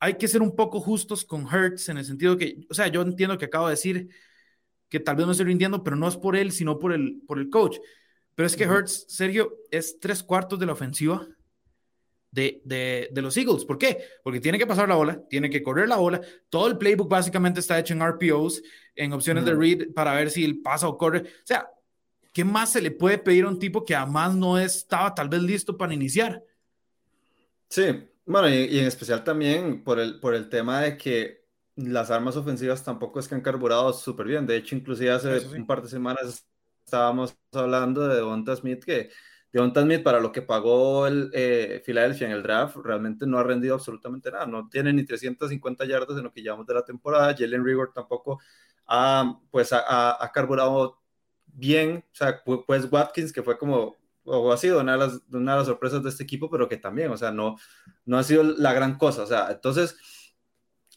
hay 0.00 0.14
que 0.14 0.28
ser 0.28 0.42
un 0.42 0.56
poco 0.56 0.80
justos 0.80 1.24
con 1.24 1.46
Hertz 1.46 1.88
en 1.88 1.98
el 1.98 2.04
sentido 2.04 2.36
que, 2.36 2.66
o 2.68 2.74
sea, 2.74 2.88
yo 2.88 3.02
entiendo 3.02 3.38
que 3.38 3.44
acabo 3.44 3.66
de 3.66 3.74
decir 3.74 4.08
que 4.88 5.00
tal 5.00 5.16
vez 5.16 5.26
no 5.26 5.32
estoy 5.32 5.46
rindiendo, 5.46 5.84
pero 5.84 5.96
no 5.96 6.08
es 6.08 6.16
por 6.16 6.36
él, 6.36 6.52
sino 6.52 6.78
por 6.78 6.92
el, 6.92 7.22
por 7.26 7.38
el 7.38 7.48
coach. 7.50 7.78
Pero 8.34 8.46
es 8.46 8.56
que 8.56 8.66
Hurts, 8.66 9.06
Sergio, 9.08 9.56
es 9.70 10.00
tres 10.00 10.22
cuartos 10.22 10.58
de 10.58 10.66
la 10.66 10.72
ofensiva 10.72 11.28
de, 12.32 12.62
de, 12.64 13.10
de, 13.12 13.22
los 13.22 13.36
Eagles. 13.36 13.64
¿Por 13.64 13.78
qué? 13.78 13.98
Porque 14.24 14.40
tiene 14.40 14.58
que 14.58 14.66
pasar 14.66 14.88
la 14.88 14.96
bola, 14.96 15.22
tiene 15.28 15.50
que 15.50 15.62
correr 15.62 15.88
la 15.88 15.98
bola. 15.98 16.20
Todo 16.48 16.66
el 16.66 16.78
playbook 16.78 17.08
básicamente 17.08 17.60
está 17.60 17.78
hecho 17.78 17.92
en 17.92 18.02
RPOs, 18.02 18.62
en 18.96 19.12
opciones 19.12 19.44
de 19.44 19.54
read 19.54 19.92
para 19.94 20.14
ver 20.14 20.30
si 20.30 20.42
el 20.44 20.60
pasa 20.60 20.88
o 20.88 20.96
corre. 20.96 21.20
O 21.20 21.44
sea, 21.46 21.68
¿qué 22.32 22.44
más 22.44 22.72
se 22.72 22.80
le 22.80 22.90
puede 22.90 23.18
pedir 23.18 23.44
a 23.44 23.48
un 23.48 23.58
tipo 23.58 23.84
que 23.84 23.94
además 23.94 24.34
no 24.34 24.58
estaba 24.58 25.14
tal 25.14 25.28
vez 25.28 25.42
listo 25.42 25.76
para 25.76 25.92
iniciar? 25.92 26.42
Sí, 27.68 28.08
bueno, 28.24 28.48
y, 28.48 28.78
en 28.78 28.86
especial 28.86 29.22
también 29.22 29.84
por 29.84 30.00
el, 30.00 30.18
por 30.18 30.34
el 30.34 30.48
tema 30.48 30.80
de 30.80 30.96
que 30.96 31.44
las 31.76 32.10
armas 32.10 32.36
ofensivas 32.36 32.82
tampoco 32.82 33.20
es 33.20 33.28
que 33.28 33.34
han 33.34 33.42
carburado 33.42 33.92
súper 33.92 34.26
bien. 34.26 34.46
De 34.46 34.56
hecho, 34.56 34.74
inclusive 34.74 35.10
hace 35.10 35.46
un 35.54 35.66
par 35.66 35.82
de 35.82 35.88
semanas 35.88 36.46
estábamos 36.84 37.36
hablando 37.52 38.08
de 38.08 38.16
Devonta 38.16 38.56
Smith, 38.56 38.84
que 38.84 39.10
Devonta 39.52 39.82
Smith 39.82 40.02
para 40.02 40.18
lo 40.18 40.32
que 40.32 40.40
pagó 40.40 41.06
el 41.06 41.30
eh, 41.34 41.82
Philadelphia 41.84 42.26
en 42.26 42.32
el 42.32 42.42
draft 42.42 42.76
realmente 42.76 43.26
no 43.26 43.38
ha 43.38 43.42
rendido 43.42 43.74
absolutamente 43.74 44.30
nada, 44.30 44.46
no 44.46 44.68
tiene 44.70 44.92
ni 44.92 45.04
350 45.04 45.84
yardas 45.84 46.16
en 46.16 46.24
lo 46.24 46.32
que 46.32 46.40
llevamos 46.40 46.66
de 46.66 46.74
la 46.74 46.84
temporada, 46.84 47.34
Jalen 47.36 47.64
Rigor 47.64 47.92
tampoco 47.94 48.40
ha, 48.86 49.38
pues, 49.50 49.72
ha, 49.72 50.30
carburado 50.32 51.00
bien, 51.46 52.04
o 52.12 52.14
sea, 52.14 52.42
pues 52.66 52.90
Watkins, 52.90 53.32
que 53.32 53.42
fue 53.42 53.58
como, 53.58 53.96
o 54.24 54.52
ha 54.52 54.56
sido 54.56 54.80
una 54.80 54.92
de, 54.92 54.98
las, 54.98 55.20
una 55.30 55.52
de 55.52 55.58
las 55.58 55.66
sorpresas 55.66 56.02
de 56.02 56.08
este 56.08 56.22
equipo, 56.22 56.50
pero 56.50 56.68
que 56.68 56.78
también, 56.78 57.10
o 57.10 57.16
sea, 57.16 57.30
no, 57.30 57.56
no 58.06 58.18
ha 58.18 58.22
sido 58.22 58.42
la 58.42 58.72
gran 58.72 58.96
cosa, 58.96 59.22
o 59.22 59.26
sea, 59.26 59.50
entonces, 59.50 59.96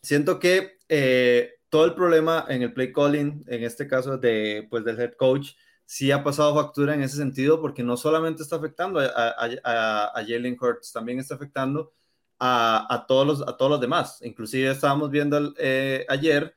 siento 0.01 0.39
que 0.39 0.77
eh, 0.87 1.55
todo 1.69 1.85
el 1.85 1.93
problema 1.93 2.45
en 2.47 2.61
el 2.61 2.73
play 2.73 2.93
calling, 2.93 3.43
en 3.47 3.63
este 3.63 3.87
caso 3.87 4.17
de, 4.17 4.67
pues, 4.69 4.85
del 4.85 4.99
head 4.99 5.13
coach, 5.13 5.55
sí 5.85 6.11
ha 6.11 6.23
pasado 6.23 6.55
factura 6.55 6.93
en 6.95 7.03
ese 7.03 7.17
sentido 7.17 7.61
porque 7.61 7.83
no 7.83 7.95
solamente 7.97 8.43
está 8.43 8.55
afectando 8.55 8.99
a, 8.99 9.05
a, 9.05 10.19
a, 10.19 10.25
Jalen 10.25 10.57
Hurts, 10.59 10.91
también 10.91 11.19
está 11.19 11.35
afectando 11.35 11.93
a, 12.39 13.05
todos 13.07 13.25
los, 13.25 13.47
a 13.47 13.55
todos 13.55 13.71
los 13.71 13.81
demás. 13.81 14.19
Inclusive 14.21 14.71
estábamos 14.71 15.09
viendo 15.11 15.53
eh, 15.57 16.05
ayer 16.09 16.55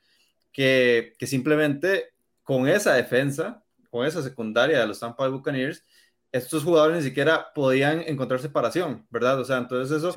que, 0.52 1.14
que, 1.18 1.26
simplemente 1.26 2.14
con 2.42 2.68
esa 2.68 2.94
defensa, 2.94 3.62
con 3.90 4.06
esa 4.06 4.22
secundaria 4.22 4.80
de 4.80 4.86
los 4.86 4.98
Tampa 4.98 5.24
Bay 5.24 5.32
Buccaneers, 5.32 5.84
estos 6.32 6.64
jugadores 6.64 6.98
ni 6.98 7.02
siquiera 7.04 7.52
podían 7.54 8.00
encontrar 8.02 8.40
separación, 8.40 9.06
¿verdad? 9.10 9.40
O 9.40 9.44
sea, 9.44 9.58
entonces 9.58 9.98
eso, 9.98 10.14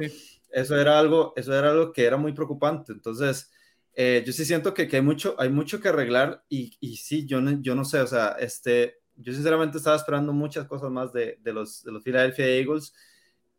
eso, 0.52 0.80
era, 0.80 1.00
algo, 1.00 1.34
eso 1.36 1.54
era 1.54 1.72
algo 1.72 1.94
que 1.94 2.06
era 2.06 2.18
muy 2.18 2.34
preocupante. 2.34 2.92
Entonces, 2.92 3.52
eh, 3.94 4.24
yo 4.26 4.34
sí 4.34 4.46
siento 4.46 4.74
que, 4.74 4.88
que, 4.88 4.98
hay, 4.98 5.02
mucho, 5.02 5.36
hay 5.38 5.50
mucho 5.50 5.80
que 5.80 5.90
arreglar 5.90 6.44
y, 6.50 6.76
y 6.80 6.98
sí, 6.98 7.26
yo 7.26 7.40
yo 7.62 7.76
no 7.76 7.86
sé, 7.86 8.00
o 8.02 8.08
sea, 8.08 8.36
este, 8.40 9.01
yo 9.22 9.34
sinceramente 9.34 9.78
estaba 9.78 9.96
esperando 9.96 10.34
muchas 10.34 10.66
cosas 10.68 10.90
más 10.92 11.14
de, 11.14 11.38
de, 11.42 11.54
los, 11.54 11.84
de 11.84 11.92
los 11.92 12.04
Philadelphia 12.04 12.46
Eagles 12.48 12.94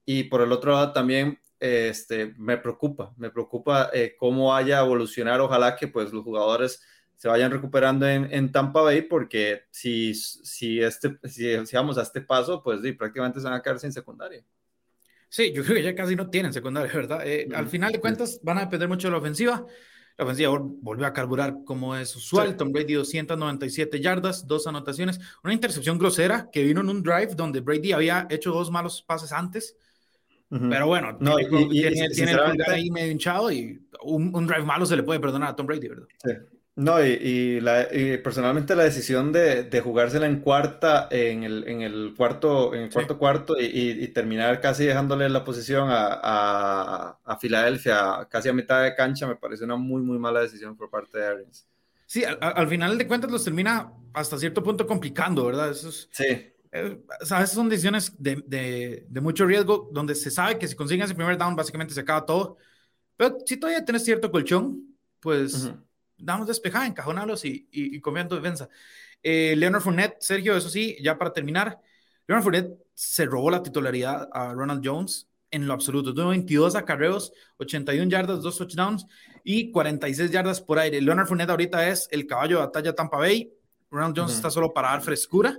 y 0.04 0.24
por 0.24 0.42
el 0.42 0.52
otro 0.52 0.72
lado 0.72 0.92
también 0.92 1.38
este, 1.60 2.34
me 2.38 2.58
preocupa, 2.58 3.14
me 3.16 3.30
preocupa 3.30 3.90
eh, 3.92 4.16
cómo 4.18 4.48
vaya 4.48 4.80
a 4.80 4.84
evolucionar, 4.84 5.40
ojalá 5.40 5.76
que 5.76 5.88
pues 5.88 6.12
los 6.12 6.24
jugadores 6.24 6.82
se 7.16 7.28
vayan 7.28 7.52
recuperando 7.52 8.08
en, 8.08 8.26
en 8.32 8.50
Tampa 8.50 8.80
Bay 8.82 9.02
porque 9.02 9.62
si, 9.70 10.12
si, 10.12 10.80
este, 10.80 11.16
si, 11.28 11.54
vamos 11.74 11.98
a 11.98 12.02
este 12.02 12.20
paso, 12.20 12.64
pues 12.64 12.80
sí, 12.82 12.90
prácticamente 12.92 13.38
se 13.38 13.44
van 13.44 13.54
a 13.54 13.62
quedar 13.62 13.78
sin 13.78 13.92
secundaria. 13.92 14.44
Sí, 15.28 15.52
yo 15.52 15.62
creo 15.62 15.76
que 15.76 15.84
ya 15.84 15.94
casi 15.94 16.16
no 16.16 16.28
tienen 16.28 16.52
secundaria, 16.52 16.92
¿verdad? 16.92 17.24
Eh, 17.24 17.48
al 17.54 17.68
final 17.68 17.92
de 17.92 18.00
cuentas 18.00 18.40
van 18.42 18.58
a 18.58 18.62
depender 18.62 18.88
mucho 18.88 19.06
de 19.06 19.12
la 19.12 19.18
ofensiva. 19.18 19.64
La 20.18 20.24
ofensiva 20.24 20.58
volvió 20.60 21.06
a 21.06 21.12
carburar 21.12 21.64
como 21.64 21.96
es 21.96 22.14
usual. 22.14 22.56
Tom 22.56 22.72
Brady 22.72 22.94
297 22.94 24.00
yardas, 24.00 24.46
dos 24.46 24.66
anotaciones, 24.66 25.20
una 25.42 25.54
intercepción 25.54 25.98
grosera 25.98 26.48
que 26.52 26.62
vino 26.62 26.80
en 26.80 26.88
un 26.88 27.02
drive 27.02 27.34
donde 27.34 27.60
Brady 27.60 27.92
había 27.92 28.26
hecho 28.30 28.52
dos 28.52 28.70
malos 28.70 29.02
pases 29.02 29.32
antes. 29.32 29.76
Pero 30.50 30.86
bueno, 30.86 31.16
no, 31.18 31.36
tiene, 31.36 31.66
y, 31.70 32.10
tiene, 32.10 32.32
el 32.32 32.62
ahí 32.68 32.90
medio 32.90 33.10
hinchado 33.10 33.50
y 33.50 33.80
un, 34.02 34.34
un, 34.34 34.46
drive 34.46 34.64
malo 34.64 34.84
se 34.84 34.96
le 34.96 35.02
puede 35.02 35.18
perdonar 35.18 35.48
a 35.48 35.56
Tom 35.56 35.66
Brady, 35.66 35.88
¿verdad? 35.88 36.06
Sí. 36.22 36.30
No, 36.74 37.04
y, 37.04 37.60
la, 37.60 37.86
personalmente 38.24 38.74
la 38.74 38.84
decisión 38.84 39.30
de, 39.30 39.64
de, 39.64 39.80
jugársela 39.82 40.24
en 40.24 40.40
cuarta, 40.40 41.06
en 41.10 41.44
el, 41.44 41.68
en 41.68 41.82
el 41.82 42.14
cuarto, 42.16 42.74
en 42.74 42.84
el 42.84 42.90
cuarto 42.90 43.18
cuarto 43.18 43.56
y, 43.60 44.08
terminar 44.08 44.58
casi 44.62 44.86
dejándole 44.86 45.28
la 45.28 45.44
posición 45.44 45.90
a, 45.90 46.18
a, 46.22 47.18
a, 47.24 47.36
Filadelfia 47.36 48.26
casi 48.30 48.48
a 48.48 48.54
mitad 48.54 48.82
de 48.82 48.94
cancha 48.94 49.26
me 49.26 49.36
parece 49.36 49.64
una 49.64 49.76
muy, 49.76 50.00
muy 50.00 50.18
mala 50.18 50.40
decisión 50.40 50.74
por 50.74 50.88
parte 50.88 51.18
de 51.18 51.26
Arians. 51.26 51.68
Sí, 52.06 52.24
al, 52.24 52.68
final 52.68 52.96
de 52.96 53.06
cuentas 53.06 53.30
los 53.30 53.44
termina 53.44 53.92
hasta 54.14 54.38
cierto 54.38 54.62
punto 54.62 54.86
complicando, 54.86 55.44
¿verdad? 55.44 55.70
Eso 55.70 55.90
sí. 55.90 56.24
Eh, 56.24 57.02
esas 57.20 57.52
son 57.52 57.68
decisiones 57.68 58.14
de, 58.18 58.42
de, 58.46 59.06
de, 59.08 59.20
mucho 59.20 59.44
riesgo, 59.44 59.90
donde 59.92 60.14
se 60.14 60.30
sabe 60.30 60.58
que 60.58 60.66
si 60.66 60.74
consiguen 60.74 61.04
ese 61.04 61.14
primer 61.14 61.36
down, 61.36 61.54
básicamente 61.54 61.92
se 61.92 62.00
acaba 62.00 62.24
todo. 62.24 62.56
Pero 63.16 63.36
si 63.44 63.58
todavía 63.58 63.84
tienes 63.84 64.04
cierto 64.04 64.30
colchón, 64.30 64.96
pues 65.20 65.70
damos 66.18 66.46
despejada, 66.46 66.86
encajonalos 66.86 67.44
y, 67.44 67.68
y, 67.70 67.96
y 67.96 68.00
comiendo 68.00 68.36
defensa. 68.36 68.68
Eh, 69.22 69.54
Leonard 69.56 69.82
Fournette, 69.82 70.16
Sergio, 70.20 70.56
eso 70.56 70.68
sí, 70.68 70.96
ya 71.00 71.16
para 71.16 71.32
terminar, 71.32 71.78
Leonard 72.26 72.42
Fournette 72.42 72.72
se 72.94 73.24
robó 73.26 73.50
la 73.50 73.62
titularidad 73.62 74.28
a 74.32 74.52
Ronald 74.52 74.82
Jones 74.84 75.28
en 75.50 75.66
lo 75.66 75.74
absoluto. 75.74 76.12
Tuvo 76.12 76.28
22 76.28 76.74
acarreos, 76.74 77.32
81 77.58 78.10
yardas, 78.10 78.42
2 78.42 78.58
touchdowns 78.58 79.06
y 79.44 79.70
46 79.70 80.30
yardas 80.30 80.60
por 80.60 80.78
aire. 80.78 81.00
Leonard 81.00 81.26
Fournette 81.26 81.50
ahorita 81.50 81.88
es 81.88 82.08
el 82.10 82.26
caballo 82.26 82.58
de 82.58 82.66
batalla 82.66 82.94
Tampa 82.94 83.18
Bay. 83.18 83.52
Ronald 83.90 84.16
Jones 84.16 84.34
está 84.34 84.50
solo 84.50 84.72
para 84.72 84.88
dar 84.88 85.02
frescura. 85.02 85.58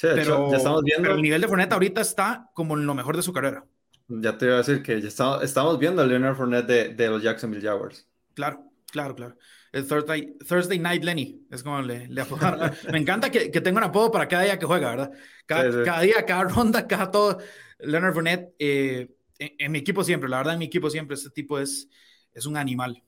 pero, 0.00 0.50
ya 0.50 0.56
estamos 0.56 0.82
viendo. 0.82 1.12
el 1.12 1.22
nivel 1.22 1.40
de 1.40 1.48
Fournette 1.48 1.72
ahorita 1.72 2.00
está 2.00 2.50
como 2.52 2.76
en 2.76 2.84
lo 2.84 2.94
mejor 2.94 3.16
de 3.16 3.22
su 3.22 3.32
carrera. 3.32 3.64
Ya 4.08 4.36
te 4.36 4.46
iba 4.46 4.54
a 4.54 4.58
decir 4.58 4.82
que 4.82 5.00
ya 5.00 5.08
estamos, 5.08 5.42
estamos 5.42 5.78
viendo 5.78 6.02
a 6.02 6.06
Leonard 6.06 6.36
Fournette 6.36 6.66
de, 6.66 6.88
de 6.94 7.08
los 7.08 7.22
Jacksonville 7.22 7.62
Jaguars. 7.62 8.06
Claro, 8.34 8.70
claro, 8.90 9.14
claro 9.14 9.36
el 9.76 9.86
Thursday, 9.86 10.38
Thursday 10.38 10.78
Night 10.78 11.04
Lenny, 11.04 11.46
es 11.50 11.62
como 11.62 11.82
le, 11.82 12.08
le 12.08 12.24
Me 12.92 12.98
encanta 12.98 13.30
que, 13.30 13.50
que, 13.50 13.60
tenga 13.60 13.76
un 13.76 13.84
apodo 13.84 14.10
para 14.10 14.26
cada 14.26 14.44
día 14.44 14.58
que 14.58 14.64
juega, 14.64 14.88
¿verdad? 14.90 15.12
Cada, 15.44 15.84
cada 15.84 16.00
día, 16.00 16.24
cada 16.24 16.44
ronda, 16.44 16.86
cada 16.88 17.10
todo. 17.10 17.38
Leonard 17.80 18.14
Fournette, 18.14 18.54
eh, 18.58 19.14
en, 19.38 19.70
mi 19.70 19.78
equipo 19.78 20.02
siempre, 20.02 20.30
la 20.30 20.38
verdad, 20.38 20.54
en 20.54 20.60
mi 20.60 20.64
equipo 20.64 20.88
siempre, 20.88 21.14
este 21.14 21.28
tipo 21.28 21.58
es, 21.58 21.90
es 22.32 22.46
un 22.46 22.56
animal. 22.56 23.02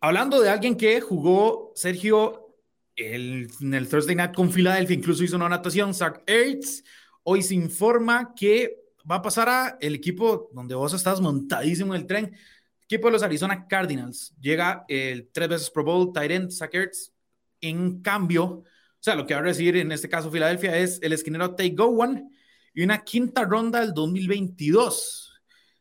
Hablando 0.00 0.40
de 0.40 0.50
alguien 0.50 0.76
que 0.76 1.00
jugó, 1.00 1.72
Sergio, 1.76 2.56
el, 2.96 3.48
en 3.60 3.74
el 3.74 3.88
Thursday 3.88 4.16
Night 4.16 4.34
con 4.34 4.50
Philadelphia, 4.50 4.96
incluso 4.96 5.22
hizo 5.22 5.36
una 5.36 5.46
anotación, 5.46 5.94
Zach 5.94 6.22
Ertz, 6.26 6.82
hoy 7.22 7.42
se 7.42 7.54
informa 7.54 8.34
que 8.34 8.80
va 9.08 9.16
a 9.16 9.22
pasar 9.22 9.48
a 9.48 9.78
el 9.80 9.94
equipo 9.94 10.50
donde 10.52 10.74
vos 10.74 10.92
estás 10.92 11.20
montadísimo 11.20 11.94
en 11.94 12.00
el 12.00 12.06
tren, 12.08 12.36
equipo 12.88 13.08
de 13.08 13.12
los 13.12 13.22
Arizona 13.22 13.68
Cardinals. 13.68 14.34
Llega 14.40 14.86
el 14.88 15.28
tres 15.30 15.48
veces 15.50 15.70
Pro 15.70 15.84
Bowl, 15.84 16.10
Tyrant 16.10 16.50
Sackers. 16.50 17.12
En 17.60 18.00
cambio, 18.00 18.44
o 18.44 18.64
sea, 18.98 19.14
lo 19.14 19.26
que 19.26 19.34
va 19.34 19.40
a 19.40 19.42
recibir 19.42 19.76
en 19.76 19.92
este 19.92 20.08
caso 20.08 20.30
Filadelfia 20.30 20.74
es 20.78 20.98
el 21.02 21.12
esquinero 21.12 21.54
Tay 21.54 21.74
Gowan 21.74 22.30
y 22.72 22.82
una 22.82 23.04
quinta 23.04 23.44
ronda 23.44 23.80
del 23.80 23.92
2022. 23.92 25.38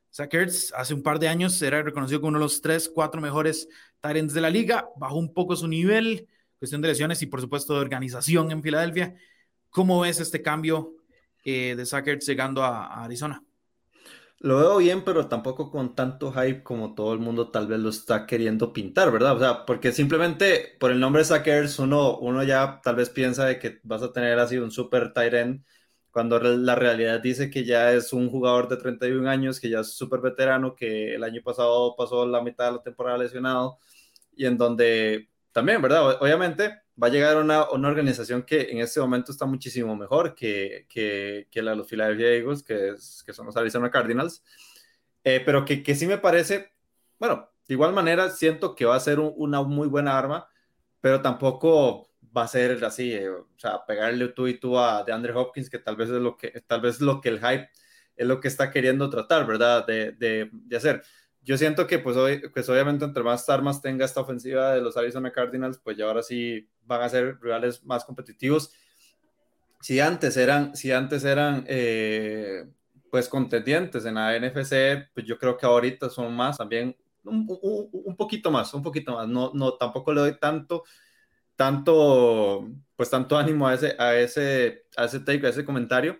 Sackers 0.10 0.74
hace 0.76 0.94
un 0.94 1.02
par 1.02 1.18
de 1.18 1.30
años 1.30 1.62
era 1.62 1.82
reconocido 1.82 2.20
como 2.20 2.30
uno 2.30 2.40
de 2.40 2.46
los 2.46 2.60
tres, 2.60 2.92
cuatro 2.94 3.22
mejores 3.22 3.70
Tyrants 4.02 4.34
de 4.34 4.42
la 4.42 4.50
liga. 4.50 4.90
Bajó 4.98 5.16
un 5.16 5.34
poco 5.34 5.56
su 5.56 5.68
nivel, 5.70 6.28
cuestión 6.60 6.82
de 6.82 6.90
lesiones 6.90 7.22
y 7.22 7.28
por 7.28 7.40
supuesto 7.40 7.74
de 7.74 7.80
organización 7.80 8.52
en 8.52 8.62
Filadelfia. 8.62 9.16
¿Cómo 9.70 10.02
ves 10.02 10.20
este 10.20 10.42
cambio 10.42 10.96
eh, 11.46 11.74
de 11.78 11.86
Sackers 11.86 12.28
llegando 12.28 12.66
a 12.66 13.06
Arizona? 13.06 13.47
Lo 14.40 14.58
veo 14.58 14.78
bien, 14.78 15.04
pero 15.04 15.28
tampoco 15.28 15.72
con 15.72 15.96
tanto 15.96 16.32
hype 16.32 16.62
como 16.62 16.94
todo 16.94 17.12
el 17.14 17.20
mundo 17.20 17.50
tal 17.50 17.66
vez 17.68 17.80
lo 17.80 17.90
está 17.90 18.28
queriendo 18.28 18.72
pintar, 18.72 19.12
¿verdad? 19.12 19.36
O 19.36 19.40
sea, 19.40 19.66
porque 19.66 19.92
simplemente 19.92 20.76
por 20.80 20.92
el 20.92 21.00
nombre 21.00 21.24
Sackers 21.24 21.80
uno, 21.80 22.18
uno 22.20 22.44
ya 22.44 22.80
tal 22.84 22.96
vez 22.96 23.10
piensa 23.10 23.46
de 23.46 23.58
que 23.58 23.80
vas 23.84 24.04
a 24.04 24.14
tener 24.14 24.38
así 24.38 24.58
un 24.58 24.70
super 24.70 25.12
tight 25.12 25.62
cuando 26.12 26.40
la 26.40 26.76
realidad 26.76 27.20
dice 27.20 27.50
que 27.50 27.66
ya 27.66 27.94
es 27.94 28.14
un 28.14 28.30
jugador 28.30 28.68
de 28.70 28.78
31 28.78 29.28
años, 29.28 29.60
que 29.60 29.70
ya 29.70 29.80
es 29.82 29.94
súper 29.94 30.22
veterano, 30.22 30.76
que 30.76 31.16
el 31.16 31.24
año 31.24 31.42
pasado 31.44 31.96
pasó 31.96 32.26
la 32.28 32.42
mitad 32.42 32.68
de 32.68 32.72
la 32.78 32.84
temporada 32.84 33.18
lesionado, 33.18 33.80
y 34.36 34.46
en 34.46 34.58
donde 34.58 35.30
también, 35.52 35.82
¿verdad? 35.82 36.22
Obviamente 36.22 36.76
va 37.02 37.08
a 37.08 37.10
llegar 37.10 37.38
una, 37.38 37.70
una 37.70 37.88
organización 37.88 38.44
que 38.44 38.72
en 38.72 38.80
este 38.80 39.00
momento 39.00 39.32
está 39.32 39.46
muchísimo 39.46 39.96
mejor 39.96 40.34
que, 40.36 40.86
que, 40.90 41.48
que 41.52 41.62
la 41.62 41.72
de 41.72 41.78
los 41.78 41.88
Philadelphia 41.88 42.30
Eagles, 42.30 42.64
que, 42.64 42.90
es, 42.90 43.24
que 43.26 43.34
son 43.34 43.46
los 43.46 43.58
Arizona 43.58 43.92
Cardinals, 43.92 44.44
eh, 45.24 45.42
pero 45.46 45.64
que, 45.66 45.84
que, 45.84 45.96
sí 45.96 46.08
me 46.08 46.18
parece, 46.18 46.74
bueno, 47.20 47.50
de 47.68 47.74
igual 47.74 47.94
manera 47.94 48.30
siento 48.30 48.76
que 48.76 48.86
va 48.86 48.96
a 48.96 49.00
ser 49.00 49.20
una 49.20 49.62
muy 49.62 49.88
buena 49.88 50.18
arma, 50.18 50.48
pero 51.02 51.22
tampoco 51.22 52.10
va 52.36 52.44
a 52.44 52.48
ser 52.48 52.84
así, 52.84 53.14
eh, 53.14 53.30
o 53.30 53.48
sea, 53.58 53.86
pegarle 53.86 54.30
tú 54.30 54.48
y 54.48 54.60
tú 54.60 54.80
a 54.80 55.04
de 55.04 55.14
Andre 55.14 55.34
Hopkins, 55.34 55.70
que 55.70 55.80
tal 55.80 55.96
vez 55.96 56.10
es 56.10 56.22
lo 56.22 56.38
que, 56.38 56.64
tal 56.68 56.82
vez 56.82 57.00
lo 57.02 57.22
que 57.22 57.30
el 57.30 57.40
hype 57.40 57.70
es 58.16 58.28
lo 58.28 58.40
que 58.40 58.48
está 58.48 58.72
queriendo 58.72 59.10
tratar, 59.10 59.46
¿verdad? 59.46 59.86
De, 59.86 60.12
de, 60.14 60.50
de 60.52 60.78
hacer 60.78 61.04
yo 61.48 61.58
siento 61.58 61.88
que 61.88 61.98
pues, 61.98 62.18
hoy, 62.18 62.42
pues 62.54 62.68
obviamente 62.68 63.06
entre 63.06 63.24
más 63.24 63.48
armas 63.48 63.82
tenga 63.82 64.04
esta 64.04 64.20
ofensiva 64.20 64.74
de 64.74 64.82
los 64.82 64.98
Arizona 64.98 65.32
Cardinals, 65.32 65.80
pues 65.82 65.96
ya 65.96 66.04
ahora 66.04 66.22
sí 66.22 66.68
van 66.86 67.02
a 67.02 67.08
ser 67.08 67.40
rivales 67.40 67.86
más 67.86 68.04
competitivos. 68.04 68.74
Si 69.80 70.02
antes 70.02 70.36
eran, 70.36 70.76
si 70.76 70.92
antes 70.92 71.24
eran 71.24 71.64
eh, 71.70 72.66
pues 73.10 73.30
contendientes 73.30 74.06
en 74.06 74.16
la 74.16 74.38
NFC, 74.38 75.10
pues 75.14 75.26
yo 75.26 75.38
creo 75.38 75.56
que 75.56 75.66
ahorita 75.66 76.10
son 76.10 76.36
más 76.36 76.58
también, 76.58 76.98
un, 77.24 77.48
un, 77.48 78.18
poquito 78.18 78.52
más, 78.52 78.74
un 78.74 78.84
poquito 78.84 79.14
más. 79.14 79.30
No, 79.30 79.52
no, 79.54 79.76
tampoco 79.76 80.12
le 80.12 80.20
doy 80.20 80.38
tanto, 80.38 80.84
tanto, 81.56 82.68
pues 82.98 83.10
tanto 83.10 83.38
ánimo 83.38 83.70
a 83.70 83.76
ese, 83.76 83.96
a 83.98 84.18
ese, 84.18 84.84
a 84.98 85.06
ese 85.06 85.22
take, 85.22 85.48
a 85.48 85.52
ese 85.52 85.64
comentario, 85.64 86.20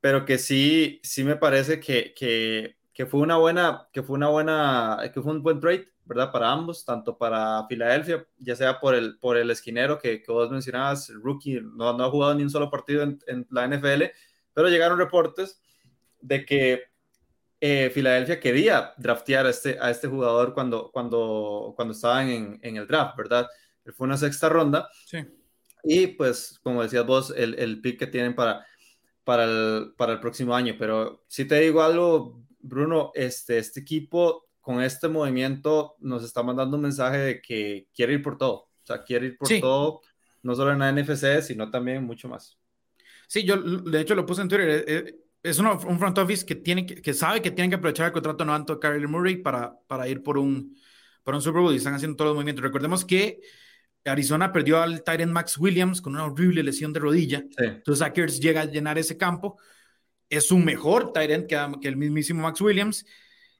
pero 0.00 0.24
que 0.24 0.38
sí, 0.38 1.00
sí 1.02 1.24
me 1.24 1.34
parece 1.34 1.80
que, 1.80 2.14
que 2.14 2.76
que 2.92 3.06
fue 3.06 3.20
una 3.20 3.36
buena, 3.36 3.88
que 3.92 4.02
fue 4.02 4.16
una 4.16 4.28
buena, 4.28 4.98
que 5.12 5.20
fue 5.22 5.32
un 5.32 5.42
buen 5.42 5.60
trade, 5.60 5.88
¿verdad? 6.04 6.30
Para 6.30 6.50
ambos, 6.50 6.84
tanto 6.84 7.16
para 7.16 7.66
Filadelfia, 7.68 8.26
ya 8.38 8.56
sea 8.56 8.80
por 8.80 8.94
el, 8.94 9.18
por 9.18 9.36
el 9.36 9.50
esquinero 9.50 9.98
que, 9.98 10.22
que 10.22 10.32
vos 10.32 10.50
mencionabas, 10.50 11.08
el 11.10 11.22
rookie, 11.22 11.60
no, 11.62 11.96
no, 11.96 12.04
ha 12.04 12.10
jugado 12.10 12.34
ni 12.34 12.42
un 12.42 12.50
solo 12.50 12.70
partido 12.70 13.02
en, 13.02 13.18
en 13.26 13.46
la 13.50 13.66
NFL, 13.66 14.04
pero 14.52 14.68
llegaron 14.68 14.98
reportes 14.98 15.60
de 16.20 16.44
que 16.44 16.82
eh, 17.60 17.90
Filadelfia 17.90 18.40
quería 18.40 18.92
draftear 18.96 19.46
a 19.46 19.50
este, 19.50 19.78
a 19.80 19.90
este 19.90 20.08
jugador 20.08 20.52
cuando, 20.52 20.90
cuando, 20.90 21.72
cuando 21.76 21.94
estaban 21.94 22.28
en, 22.28 22.58
en 22.60 22.76
el 22.76 22.88
draft, 22.88 23.16
¿verdad? 23.16 23.48
Fue 23.96 24.06
una 24.06 24.16
sexta 24.16 24.48
ronda. 24.48 24.88
Sí. 25.06 25.18
Y 25.84 26.08
pues, 26.08 26.58
como 26.62 26.82
decías 26.82 27.06
vos, 27.06 27.32
el, 27.36 27.54
el 27.54 27.80
pick 27.80 28.00
que 28.00 28.06
tienen 28.06 28.34
para, 28.34 28.66
para, 29.24 29.44
el, 29.44 29.94
para 29.96 30.14
el 30.14 30.20
próximo 30.20 30.54
año. 30.54 30.74
Pero 30.78 31.24
si 31.28 31.44
te 31.44 31.60
digo 31.60 31.82
algo, 31.82 32.42
Bruno, 32.62 33.10
este, 33.14 33.58
este 33.58 33.80
equipo 33.80 34.48
con 34.60 34.80
este 34.80 35.08
movimiento 35.08 35.96
nos 36.00 36.24
está 36.24 36.42
mandando 36.42 36.76
un 36.76 36.84
mensaje 36.84 37.18
de 37.18 37.42
que 37.42 37.88
quiere 37.94 38.14
ir 38.14 38.22
por 38.22 38.38
todo. 38.38 38.52
O 38.54 38.86
sea, 38.86 39.02
quiere 39.02 39.26
ir 39.26 39.38
por 39.38 39.48
todo, 39.60 40.00
no 40.42 40.54
solo 40.54 40.72
en 40.72 40.78
la 40.78 40.92
NFC, 40.92 41.42
sino 41.42 41.70
también 41.70 42.04
mucho 42.04 42.28
más. 42.28 42.58
Sí, 43.26 43.44
yo 43.44 43.56
de 43.56 44.00
hecho 44.00 44.14
lo 44.14 44.24
puse 44.24 44.42
en 44.42 44.48
Twitter. 44.48 44.68
Eh, 44.68 44.84
eh, 44.86 45.16
es 45.42 45.58
un 45.58 45.98
front 45.98 46.18
office 46.18 46.46
que, 46.46 46.54
tiene, 46.54 46.86
que, 46.86 47.14
sabe 47.14 47.42
que 47.42 47.50
tienen 47.50 47.70
que 47.70 47.76
aprovechar 47.76 48.06
el 48.06 48.12
contrato 48.12 48.44
no 48.44 48.56
de 48.58 48.78
Kyler 48.78 49.08
Murray 49.08 49.36
para, 49.36 49.76
para 49.88 50.06
ir 50.06 50.22
por 50.22 50.38
un, 50.38 50.76
por 51.24 51.34
un 51.34 51.42
Super 51.42 51.60
Bowl 51.60 51.72
y 51.72 51.78
están 51.78 51.94
haciendo 51.94 52.16
todos 52.16 52.28
los 52.28 52.36
movimientos. 52.36 52.62
Recordemos 52.62 53.04
que 53.04 53.40
Arizona 54.04 54.52
perdió 54.52 54.80
al 54.80 55.02
Tyrant 55.02 55.32
Max 55.32 55.58
Williams 55.58 56.00
con 56.00 56.14
una 56.14 56.24
horrible 56.24 56.62
lesión 56.62 56.92
de 56.92 57.00
rodilla. 57.00 57.44
Entonces, 57.56 57.98
Sackers 57.98 58.40
llega 58.40 58.62
a 58.62 58.64
llenar 58.66 58.98
ese 58.98 59.16
campo 59.16 59.58
es 60.32 60.50
un 60.50 60.64
mejor 60.64 61.12
Tyrant 61.12 61.46
que, 61.46 61.58
que, 61.80 61.88
el 61.88 61.96
mismísimo 61.96 62.40
Max 62.42 62.58
Williams. 62.60 63.04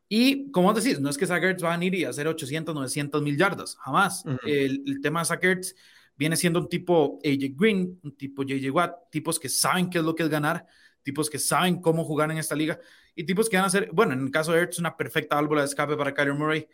Y 0.09 0.50
como 0.50 0.73
decís, 0.73 1.00
no 1.00 1.11
es 1.11 1.19
que 1.19 1.26
Sackers 1.26 1.62
va 1.62 1.75
a 1.75 1.85
ir 1.85 1.95
y 1.95 2.05
hacer 2.05 2.26
800, 2.26 2.75
900 2.75 3.23
mil 3.23 3.37
yardas, 3.37 3.76
jamás. 3.76 4.25
el, 4.47 5.00
tema 5.02 5.21
de 5.21 5.26
Sackers 5.26 5.76
viene 6.17 6.35
siendo 6.35 6.61
un 6.61 6.69
tipo 6.71 7.19
AJ 7.25 7.55
Green, 7.57 8.00
un 8.02 8.17
tipo 8.17 8.43
JJ 8.43 8.71
Watt, 8.71 9.11
tipos 9.11 9.38
que 9.38 9.50
saben 9.50 9.91
qué 9.91 9.99
es 9.99 10.05
lo 10.05 10.14
que 10.14 10.23
es 10.23 10.31
ganar, 10.31 10.67
tipos 11.02 11.29
que 11.29 11.38
saben 11.38 11.81
cómo 11.81 12.05
jugar 12.05 12.31
en 12.31 12.38
esta 12.38 12.55
liga 12.55 12.79
y 13.14 13.25
tipos 13.25 13.50
que 13.50 13.57
van 13.59 13.67
a 13.67 13.71
ser, 13.71 13.91
bueno, 13.93 14.14
en 14.14 14.21
el 14.21 14.31
caso 14.31 14.52
de 14.52 14.61
Ertz, 14.61 14.79
una 14.79 14.97
perfecta 14.97 15.37
válvula 15.37 15.61
de 15.61 15.67
escape 15.67 15.97
para 15.97 16.14
Kyler 16.14 16.35
Murray. 16.35 16.67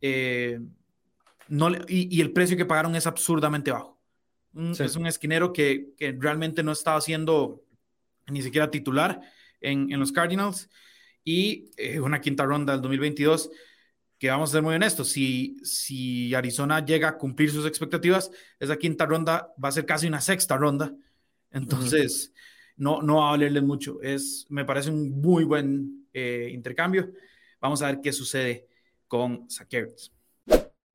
Eh, 0.00 0.60
no, 1.48 1.68
y, 1.88 2.16
y, 2.16 2.20
el 2.20 2.32
precio 2.32 2.56
que 2.56 2.64
pagaron 2.64 2.94
es 2.94 3.06
absurdamente 3.06 3.72
bajo. 3.72 4.00
Es 4.78 4.96
un 4.96 5.06
esquinero 5.06 5.52
que, 5.52 5.94
que 5.96 6.16
realmente 6.18 6.62
no 6.62 6.72
estaba 6.72 6.98
haciendo 6.98 7.64
ni 8.28 8.42
siquiera 8.42 8.70
titular 8.70 9.20
en, 9.60 9.92
en 9.92 10.00
los 10.00 10.12
Cardinals, 10.12 10.68
y 11.24 11.70
eh, 11.76 12.00
una 12.00 12.20
quinta 12.20 12.44
ronda 12.44 12.72
del 12.72 12.82
2022. 12.82 13.50
que 14.18 14.30
vamos 14.30 14.50
a 14.50 14.52
ser 14.52 14.62
muy 14.62 14.74
honestos, 14.74 15.08
si, 15.08 15.56
si 15.64 16.32
Arizona 16.32 16.84
llega 16.84 17.08
a 17.08 17.18
cumplir 17.18 17.50
sus 17.50 17.66
expectativas, 17.66 18.30
esa 18.60 18.76
quinta 18.76 19.04
ronda 19.04 19.52
va 19.62 19.68
a 19.68 19.72
ser 19.72 19.84
casi 19.84 20.06
una 20.06 20.20
sexta 20.20 20.56
ronda. 20.56 20.94
Entonces, 21.50 22.32
no, 22.76 23.02
no 23.02 23.16
va 23.16 23.28
a 23.28 23.30
valerle 23.32 23.60
mucho. 23.62 24.00
Es, 24.00 24.46
me 24.48 24.64
parece 24.64 24.90
un 24.90 25.20
muy 25.20 25.42
buen 25.44 26.06
eh, 26.12 26.50
intercambio. 26.52 27.10
Vamos 27.60 27.82
a 27.82 27.86
ver 27.86 28.00
qué 28.00 28.12
sucede 28.12 28.68
con 29.08 29.50
Sackers. 29.50 30.12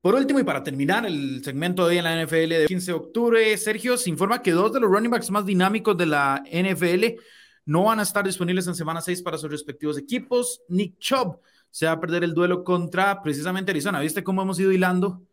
Por 0.01 0.15
último, 0.15 0.39
y 0.39 0.43
para 0.43 0.63
terminar 0.63 1.05
el 1.05 1.43
segmento 1.43 1.83
de 1.83 1.91
hoy 1.91 1.97
en 1.97 2.03
la 2.03 2.23
NFL 2.23 2.49
de 2.49 2.65
15 2.67 2.91
de 2.91 2.97
octubre, 2.97 3.57
Sergio 3.57 3.97
se 3.97 4.09
informa 4.09 4.41
que 4.41 4.51
dos 4.51 4.71
de 4.71 4.79
los 4.79 4.89
running 4.89 5.11
backs 5.11 5.31
más 5.31 5.45
dinámicos 5.45 5.97
de 5.97 6.05
la 6.05 6.43
NFL 6.51 7.19
no 7.65 7.83
van 7.83 7.99
a 7.99 8.03
estar 8.03 8.23
disponibles 8.23 8.67
en 8.67 8.75
semana 8.75 9.01
6 9.01 9.21
para 9.23 9.37
sus 9.37 9.49
respectivos 9.49 9.97
equipos. 9.97 10.61
Nick 10.69 10.99
Chubb 10.99 11.39
se 11.69 11.87
va 11.87 11.93
a 11.93 11.99
perder 11.99 12.23
el 12.23 12.33
duelo 12.33 12.63
contra 12.63 13.21
precisamente 13.21 13.71
Arizona. 13.71 13.99
¿Viste 13.99 14.23
cómo 14.23 14.41
hemos 14.41 14.59
ido 14.59 14.71
hilando 14.71 15.23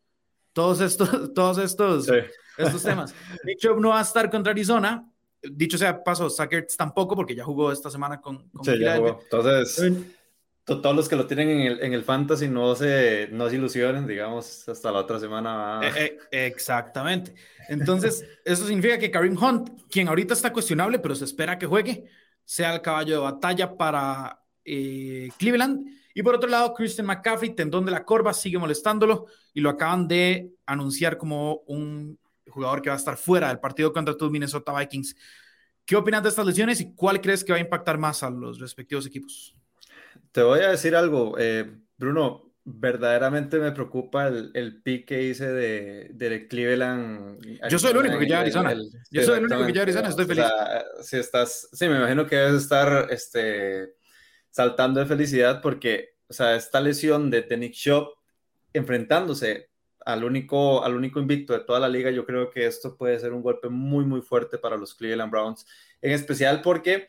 todos 0.52 0.80
estos, 0.80 1.32
todos 1.34 1.58
estos, 1.58 2.08
estos 2.58 2.82
temas? 2.82 3.14
Nick 3.44 3.58
Chubb 3.58 3.78
no 3.78 3.90
va 3.90 4.00
a 4.00 4.02
estar 4.02 4.30
contra 4.30 4.52
Arizona. 4.52 5.08
Dicho 5.42 5.76
sea 5.76 6.02
paso, 6.02 6.30
Sackers 6.30 6.76
tampoco, 6.76 7.14
porque 7.14 7.34
ya 7.34 7.44
jugó 7.44 7.70
esta 7.70 7.90
semana 7.90 8.20
con, 8.20 8.48
con 8.48 8.64
sí, 8.64 8.78
ya 8.78 8.96
jugó. 8.96 9.20
Entonces, 9.22 10.06
todos 10.64 10.96
los 10.96 11.08
que 11.08 11.16
lo 11.16 11.26
tienen 11.26 11.50
en 11.50 11.60
el, 11.60 11.82
en 11.82 11.92
el 11.92 12.04
fantasy 12.04 12.48
no 12.48 12.74
se, 12.74 13.28
no 13.30 13.48
se 13.50 13.56
ilusionen, 13.56 14.06
digamos, 14.06 14.66
hasta 14.66 14.90
la 14.90 15.00
otra 15.00 15.20
semana. 15.20 15.80
Eh, 15.82 16.16
eh, 16.30 16.46
exactamente. 16.46 17.34
Entonces, 17.68 18.24
eso 18.44 18.66
significa 18.66 18.98
que 18.98 19.10
Karim 19.10 19.36
Hunt, 19.36 19.82
quien 19.90 20.08
ahorita 20.08 20.32
está 20.32 20.52
cuestionable, 20.52 20.98
pero 20.98 21.14
se 21.14 21.26
espera 21.26 21.58
que 21.58 21.66
juegue, 21.66 22.04
sea 22.44 22.74
el 22.74 22.80
caballo 22.80 23.16
de 23.16 23.20
batalla 23.20 23.76
para 23.76 24.40
eh, 24.64 25.28
Cleveland. 25.38 25.86
Y 26.14 26.22
por 26.22 26.34
otro 26.34 26.48
lado, 26.48 26.72
Christian 26.72 27.06
McCaffrey, 27.06 27.54
tendón 27.54 27.84
de 27.84 27.90
la 27.90 28.04
corva, 28.04 28.32
sigue 28.32 28.56
molestándolo 28.56 29.26
y 29.52 29.60
lo 29.60 29.68
acaban 29.68 30.08
de 30.08 30.52
anunciar 30.64 31.18
como 31.18 31.56
un 31.66 32.18
jugador 32.48 32.80
que 32.80 32.88
va 32.88 32.94
a 32.94 32.98
estar 32.98 33.16
fuera 33.18 33.48
del 33.48 33.58
partido 33.58 33.92
contra 33.92 34.16
tus 34.16 34.30
Minnesota 34.30 34.72
Vikings. 34.78 35.14
¿Qué 35.84 35.96
opinas 35.96 36.22
de 36.22 36.30
estas 36.30 36.46
lesiones 36.46 36.80
y 36.80 36.94
cuál 36.94 37.20
crees 37.20 37.44
que 37.44 37.52
va 37.52 37.58
a 37.58 37.60
impactar 37.60 37.98
más 37.98 38.22
a 38.22 38.30
los 38.30 38.58
respectivos 38.58 39.06
equipos? 39.06 39.54
Te 40.32 40.42
voy 40.42 40.60
a 40.60 40.70
decir 40.70 40.96
algo, 40.96 41.36
eh, 41.38 41.70
Bruno, 41.96 42.54
verdaderamente 42.64 43.58
me 43.58 43.72
preocupa 43.72 44.28
el, 44.28 44.50
el 44.54 44.82
pick 44.82 45.06
que 45.06 45.22
hice 45.22 45.46
de, 45.48 46.10
de 46.14 46.48
Cleveland. 46.48 47.38
Yo 47.68 47.78
soy 47.78 47.90
el 47.90 47.98
único 47.98 48.18
que 48.18 48.26
lleva 48.26 48.40
Arizona. 48.40 48.74
Yo 49.10 49.22
soy 49.22 49.38
el 49.38 49.44
único 49.44 49.66
que 49.66 49.72
lleva 49.72 49.82
Arizona, 49.82 50.08
estoy 50.08 50.24
feliz. 50.24 50.44
si 51.02 51.18
estás, 51.18 51.68
sí, 51.72 51.88
me 51.88 51.96
imagino 51.96 52.26
que 52.26 52.36
debes 52.36 52.62
estar 52.62 53.08
este, 53.10 53.94
saltando 54.50 55.00
de 55.00 55.06
felicidad 55.06 55.60
porque, 55.60 56.16
o 56.26 56.32
sea, 56.32 56.56
esta 56.56 56.80
lesión 56.80 57.30
de, 57.30 57.42
de 57.42 57.56
Nick 57.56 57.76
enfrentándose 58.72 59.70
al 60.04 60.24
único, 60.24 60.84
al 60.84 60.94
único 60.94 61.20
invicto 61.20 61.52
de 61.52 61.60
toda 61.60 61.80
la 61.80 61.88
liga, 61.88 62.10
yo 62.10 62.24
creo 62.26 62.50
que 62.50 62.66
esto 62.66 62.96
puede 62.96 63.18
ser 63.18 63.32
un 63.32 63.42
golpe 63.42 63.68
muy, 63.68 64.04
muy 64.04 64.22
fuerte 64.22 64.58
para 64.58 64.76
los 64.76 64.94
Cleveland 64.94 65.30
Browns, 65.30 65.66
en 66.00 66.12
especial 66.12 66.60
porque 66.62 67.08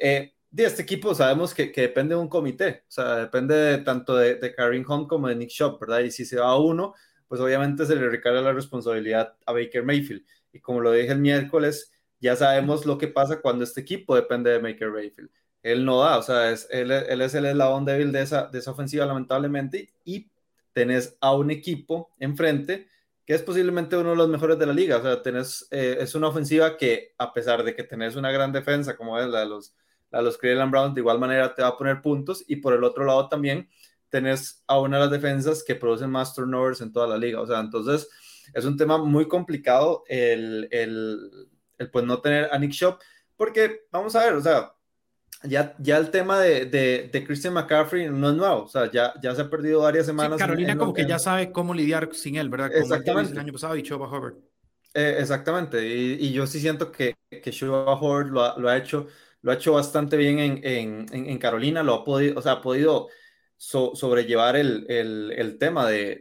eh, 0.00 0.35
de 0.56 0.64
este 0.64 0.82
equipo 0.82 1.14
sabemos 1.14 1.52
que, 1.52 1.70
depende 1.70 2.14
de 2.14 2.20
un 2.20 2.28
comité, 2.28 2.84
o 2.88 2.90
sea, 2.90 3.16
depende 3.16 3.76
tanto 3.78 4.16
de, 4.16 4.36
de 4.36 4.54
Karim 4.54 4.86
Hunt 4.88 5.06
como 5.06 5.28
de 5.28 5.36
Nick 5.36 5.50
Shop, 5.50 5.78
¿verdad? 5.78 6.00
Y 6.00 6.10
si 6.10 6.24
se 6.24 6.38
va 6.38 6.48
a 6.48 6.58
uno, 6.58 6.94
pues 7.28 7.42
obviamente 7.42 7.84
se 7.84 7.94
le 7.94 8.08
recarga 8.08 8.40
la 8.40 8.54
responsabilidad 8.54 9.36
a 9.44 9.52
Baker 9.52 9.84
Mayfield. 9.84 10.24
Y 10.54 10.60
como 10.60 10.80
lo 10.80 10.92
dije 10.92 11.12
el 11.12 11.18
miércoles, 11.18 11.92
ya 12.20 12.36
sabemos 12.36 12.86
lo 12.86 12.96
que 12.96 13.08
pasa 13.08 13.42
cuando 13.42 13.64
este 13.64 13.82
equipo 13.82 14.14
depende 14.14 14.50
de 14.50 14.58
Baker 14.58 14.90
Mayfield. 14.90 15.28
Él 15.62 15.84
no 15.84 16.00
da, 16.00 16.16
o 16.16 16.22
sea, 16.22 16.50
es, 16.50 16.66
él, 16.70 16.90
él, 16.90 17.20
es 17.20 17.34
el 17.34 17.44
eslabón 17.44 17.84
débil 17.84 18.10
de 18.10 18.22
esa, 18.22 18.46
de 18.46 18.58
esa 18.58 18.70
ofensiva, 18.70 19.04
lamentablemente, 19.04 19.92
y 20.06 20.30
tenés 20.72 21.18
a 21.20 21.34
un 21.34 21.50
equipo 21.50 22.14
enfrente 22.18 22.88
que 23.26 23.34
es 23.34 23.42
posiblemente 23.42 23.94
uno 23.98 24.10
de 24.10 24.16
los 24.16 24.28
mejores 24.30 24.58
de 24.58 24.64
la 24.64 24.72
liga. 24.72 24.96
O 24.96 25.02
sea, 25.02 25.20
tenés, 25.20 25.68
eh, 25.70 25.98
es 26.00 26.14
una 26.14 26.28
ofensiva 26.28 26.78
que, 26.78 27.12
a 27.18 27.34
pesar 27.34 27.62
de 27.62 27.74
que 27.74 27.82
tenés 27.82 28.16
una 28.16 28.30
gran 28.30 28.52
defensa, 28.52 28.96
como 28.96 29.18
es 29.18 29.28
la 29.28 29.40
de 29.40 29.46
los 29.46 29.74
a 30.12 30.22
los 30.22 30.38
Cleveland 30.38 30.70
Browns 30.70 30.94
de 30.94 31.00
igual 31.00 31.18
manera 31.18 31.54
te 31.54 31.62
va 31.62 31.68
a 31.68 31.76
poner 31.76 32.00
puntos 32.00 32.44
y 32.46 32.56
por 32.56 32.72
el 32.72 32.84
otro 32.84 33.04
lado 33.04 33.28
también 33.28 33.68
tenés 34.08 34.62
a 34.66 34.78
una 34.78 34.96
de 34.96 35.02
las 35.04 35.10
defensas 35.10 35.64
que 35.64 35.74
producen 35.74 36.10
más 36.10 36.34
turnovers 36.34 36.80
en 36.80 36.92
toda 36.92 37.06
la 37.06 37.18
liga. 37.18 37.40
O 37.40 37.46
sea, 37.46 37.60
entonces 37.60 38.08
es 38.54 38.64
un 38.64 38.76
tema 38.76 38.98
muy 38.98 39.26
complicado 39.28 40.04
el, 40.08 40.68
el, 40.70 41.48
el 41.78 41.90
pues 41.90 42.04
no 42.04 42.20
tener 42.20 42.48
a 42.52 42.58
Nick 42.58 42.72
Shop 42.72 42.98
porque 43.36 43.82
vamos 43.90 44.16
a 44.16 44.24
ver, 44.24 44.34
o 44.34 44.40
sea, 44.40 44.72
ya, 45.42 45.74
ya 45.78 45.98
el 45.98 46.10
tema 46.10 46.40
de, 46.40 46.64
de, 46.64 47.10
de, 47.12 47.24
Christian 47.24 47.52
McCaffrey 47.52 48.08
no 48.08 48.30
es 48.30 48.36
nuevo, 48.36 48.62
o 48.62 48.68
sea, 48.68 48.90
ya, 48.90 49.12
ya 49.22 49.34
se 49.34 49.42
ha 49.42 49.50
perdido 49.50 49.82
varias 49.82 50.06
semanas. 50.06 50.38
Sí, 50.38 50.44
Carolina 50.44 50.72
en, 50.72 50.78
como 50.78 50.90
en, 50.92 50.96
que 50.96 51.06
ya 51.06 51.18
sabe 51.18 51.52
cómo 51.52 51.74
lidiar 51.74 52.08
sin 52.14 52.36
él, 52.36 52.48
¿verdad? 52.48 52.70
Como 52.70 52.82
exactamente. 52.82 53.32
El 53.32 53.38
año 53.38 53.52
pasado 53.52 53.76
y 53.76 53.82
Chuba 53.82 54.08
Hubbard. 54.08 54.34
Eh, 54.94 55.16
exactamente, 55.18 55.86
y, 55.86 56.16
y, 56.18 56.32
yo 56.32 56.46
sí 56.46 56.58
siento 56.58 56.90
que, 56.90 57.14
que 57.28 57.50
Chuba 57.50 58.00
Hubbard 58.00 58.28
lo 58.28 58.42
ha, 58.42 58.58
lo 58.58 58.70
ha 58.70 58.78
hecho 58.78 59.08
lo 59.46 59.52
ha 59.52 59.54
hecho 59.54 59.74
bastante 59.74 60.16
bien 60.16 60.60
en, 60.64 61.38
Carolina, 61.38 61.84
lo 61.84 61.94
ha 61.94 62.04
podido, 62.04 62.36
o 62.36 62.42
sea, 62.42 62.52
ha 62.52 62.60
podido 62.60 63.06
so, 63.56 63.94
sobrellevar 63.94 64.56
el, 64.56 64.84
el, 64.88 65.56
tema 65.56 65.88
de, 65.88 66.18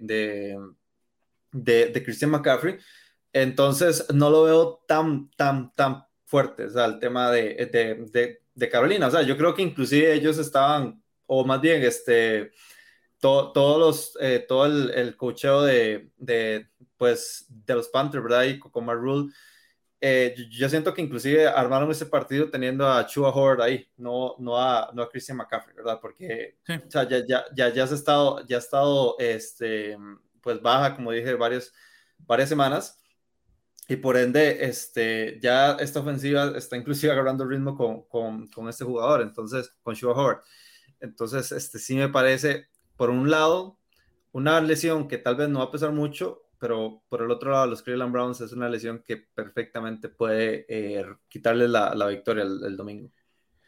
de, 1.51 2.03
Christian 2.03 2.29
McCaffrey. 2.29 2.77
Entonces, 3.33 4.05
no 4.13 4.29
lo 4.29 4.43
veo 4.43 4.83
tan, 4.87 5.31
tan, 5.31 5.73
tan 5.73 6.05
fuerte, 6.25 6.67
o 6.67 6.85
el 6.85 6.99
tema 6.99 7.31
de, 7.31 8.37
de 8.53 8.69
Carolina. 8.69 9.07
O 9.07 9.11
sea, 9.11 9.23
yo 9.23 9.35
creo 9.35 9.55
que 9.55 9.63
inclusive 9.63 10.13
ellos 10.13 10.37
estaban, 10.37 11.01
o 11.25 11.43
más 11.43 11.59
bien, 11.59 11.81
este, 11.81 12.51
to, 13.19 13.51
todos 13.53 13.79
los, 13.79 14.17
eh, 14.21 14.45
todo 14.47 14.67
el, 14.67 14.91
el 14.91 15.17
cocheo 15.17 15.63
de, 15.63 16.11
de, 16.17 16.69
pues, 16.95 17.47
de 17.49 17.73
los 17.73 17.89
Panthers, 17.89 18.23
¿verdad? 18.23 18.43
Y 18.43 18.59
con 18.59 18.87
Rule 18.87 19.33
eh, 20.07 20.35
yo 20.51 20.69
siento 20.69 20.93
que 20.93 21.01
inclusive 21.01 21.47
armaron 21.47 21.89
ese 21.89 22.05
partido 22.05 22.51
teniendo 22.51 22.87
a 22.87 23.07
Chua 23.07 23.31
Howard 23.31 23.59
ahí, 23.63 23.89
no, 23.97 24.35
no, 24.37 24.55
a, 24.55 24.91
no 24.93 25.01
a 25.01 25.09
Christian 25.09 25.35
McCaffrey, 25.35 25.75
¿verdad? 25.75 25.97
Porque 25.99 26.59
sí. 26.63 26.73
o 26.73 26.91
sea, 26.91 27.09
ya, 27.09 27.25
ya, 27.25 27.43
ya, 27.55 27.69
ya, 27.69 27.83
ha 27.85 27.85
estado, 27.87 28.45
ya 28.45 28.57
ha 28.57 28.59
estado 28.59 29.15
este, 29.17 29.97
pues 30.41 30.61
baja, 30.61 30.95
como 30.95 31.11
dije, 31.11 31.33
varias, 31.33 31.73
varias 32.19 32.49
semanas. 32.49 33.03
Y 33.87 33.95
por 33.95 34.15
ende, 34.15 34.63
este, 34.65 35.39
ya 35.41 35.71
esta 35.79 36.01
ofensiva 36.01 36.53
está 36.55 36.77
inclusive 36.77 37.11
agarrando 37.11 37.43
ritmo 37.43 37.75
con, 37.75 38.03
con, 38.03 38.45
con 38.49 38.69
este 38.69 38.85
jugador, 38.85 39.23
entonces, 39.23 39.73
con 39.81 39.95
Chua 39.95 40.13
Howard. 40.13 40.41
Entonces, 40.99 41.51
este, 41.51 41.79
sí 41.79 41.95
me 41.95 42.09
parece, 42.09 42.67
por 42.95 43.09
un 43.09 43.31
lado, 43.31 43.79
una 44.33 44.61
lesión 44.61 45.07
que 45.07 45.17
tal 45.17 45.35
vez 45.35 45.49
no 45.49 45.59
va 45.59 45.65
a 45.65 45.71
pesar 45.71 45.93
mucho, 45.93 46.44
pero 46.65 47.03
por 47.07 47.21
el 47.21 47.29
otro 47.29 47.51
lado, 47.51 47.67
los 47.67 47.83
Cleveland 47.83 48.11
Browns 48.11 48.41
es 48.41 48.51
una 48.51 48.67
lesión 48.67 49.03
que 49.05 49.17
perfectamente 49.17 50.09
puede 50.09 50.65
eh, 50.67 51.05
quitarles 51.27 51.69
la, 51.69 51.93
la, 51.93 52.07
victoria 52.07 52.41
el, 52.41 52.59
el, 52.65 52.75
domingo. 52.75 53.11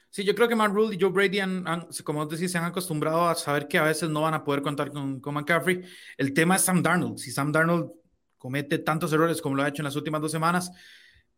Sí, 0.10 0.24
yo 0.24 0.34
creo 0.34 0.48
que 0.48 0.56
Matt 0.56 0.74
Rule 0.74 0.96
y 0.96 1.00
Joe 1.00 1.12
Brady, 1.12 1.40
han, 1.40 1.68
han, 1.68 1.90
como 2.04 2.26
decís, 2.26 2.52
se 2.52 2.58
han 2.58 2.64
acostumbrado 2.64 3.30
a 3.30 3.36
saber 3.36 3.68
que 3.68 3.78
a 3.78 3.84
veces 3.84 4.10
no 4.10 4.22
van 4.22 4.34
a 4.34 4.44
poder 4.44 4.64
contar 4.64 4.92
con, 4.92 5.20
con 5.20 5.36
McCaffrey. 5.36 5.84
El 6.18 6.34
tema 6.34 6.56
es 6.56 6.64
Sam 6.64 6.82
Darnold. 6.82 7.20
Si 7.20 7.30
Sam 7.30 7.52
Darnold 7.52 7.92
comete 8.40 8.80
tantos 8.80 9.14
errores 9.14 9.44
como 9.44 9.56
lo 9.56 9.62
ha 9.62 9.68
hecho 9.68 9.84
en 9.84 9.86
las 9.86 9.96
últimas 9.96 10.20
dos 10.20 10.32
semanas, 10.32 10.72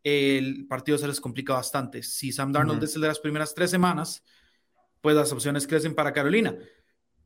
el 0.02 0.66
partido 0.66 0.96
se 0.96 1.08
les 1.08 1.20
complica 1.20 1.52
bastante. 1.52 2.02
Si 2.02 2.32
Sam 2.32 2.52
Darnold 2.52 2.78
uh 2.78 2.80
-huh. 2.80 2.88
es 2.88 2.94
el 2.94 3.02
de 3.02 3.08
las 3.08 3.20
primeras 3.20 3.54
tres 3.54 3.70
semanas, 3.70 4.24
pues 5.02 5.14
las 5.14 5.30
opciones 5.30 5.66
crecen 5.66 5.94
para 5.94 6.14
Carolina. 6.14 6.56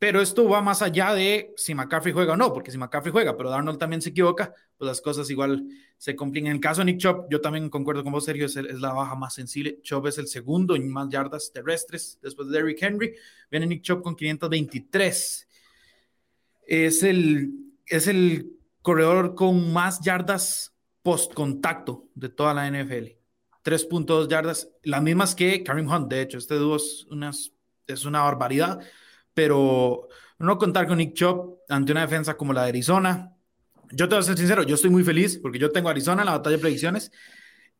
Pero 0.04 0.20
esto 0.20 0.46
va 0.46 0.60
más 0.60 0.82
allá 0.82 1.14
de 1.14 1.54
si 1.56 1.74
McCaffrey 1.74 2.12
juega 2.12 2.34
o 2.34 2.36
no, 2.36 2.52
porque 2.52 2.70
si 2.70 2.76
McCaffrey 2.76 3.10
juega, 3.10 3.38
pero 3.38 3.48
Darnold 3.48 3.78
también 3.78 4.02
se 4.02 4.10
equivoca, 4.10 4.52
pues 4.76 4.86
las 4.86 5.00
cosas 5.00 5.30
igual 5.30 5.66
se 5.96 6.14
complican. 6.14 6.48
En 6.48 6.56
el 6.56 6.60
caso 6.60 6.82
de 6.82 6.84
Nick 6.84 6.98
Chubb, 6.98 7.26
yo 7.30 7.40
también 7.40 7.70
concuerdo 7.70 8.04
con 8.04 8.12
vos, 8.12 8.26
Sergio, 8.26 8.44
es, 8.44 8.54
el, 8.56 8.66
es 8.66 8.80
la 8.80 8.92
baja 8.92 9.14
más 9.14 9.32
sensible. 9.32 9.80
Chubb 9.80 10.08
es 10.08 10.18
el 10.18 10.26
segundo 10.26 10.76
en 10.76 10.92
más 10.92 11.08
yardas 11.08 11.50
terrestres 11.54 12.18
después 12.20 12.48
de 12.48 12.58
Derrick 12.58 12.82
Henry. 12.82 13.14
Viene 13.50 13.66
Nick 13.66 13.80
Chubb 13.80 14.02
con 14.02 14.14
523. 14.14 15.48
Es 16.66 17.02
el, 17.02 17.54
es 17.86 18.06
el 18.06 18.58
corredor 18.82 19.34
con 19.34 19.72
más 19.72 20.02
yardas 20.02 20.74
post 21.00 21.32
contacto 21.32 22.10
de 22.14 22.28
toda 22.28 22.52
la 22.52 22.68
NFL. 22.70 23.06
3.2 23.64 24.28
yardas, 24.28 24.68
las 24.82 25.02
mismas 25.02 25.34
que 25.34 25.62
Karim 25.62 25.90
Hunt, 25.90 26.10
de 26.10 26.20
hecho. 26.20 26.36
Este 26.36 26.56
dúo 26.56 26.76
es, 26.76 27.06
unas, 27.08 27.54
es 27.86 28.04
una 28.04 28.20
barbaridad 28.20 28.82
pero 29.34 30.08
no 30.38 30.58
contar 30.58 30.86
con 30.86 30.98
Nick 30.98 31.14
Chubb 31.14 31.58
ante 31.68 31.92
una 31.92 32.02
defensa 32.02 32.36
como 32.36 32.52
la 32.52 32.62
de 32.62 32.68
Arizona. 32.68 33.32
Yo 33.92 34.08
te 34.08 34.14
voy 34.14 34.22
a 34.22 34.26
ser 34.26 34.38
sincero, 34.38 34.62
yo 34.62 34.76
estoy 34.76 34.90
muy 34.90 35.04
feliz 35.04 35.38
porque 35.38 35.58
yo 35.58 35.70
tengo 35.70 35.88
Arizona 35.88 36.22
en 36.22 36.26
la 36.26 36.32
batalla 36.32 36.56
de 36.56 36.62
predicciones. 36.62 37.12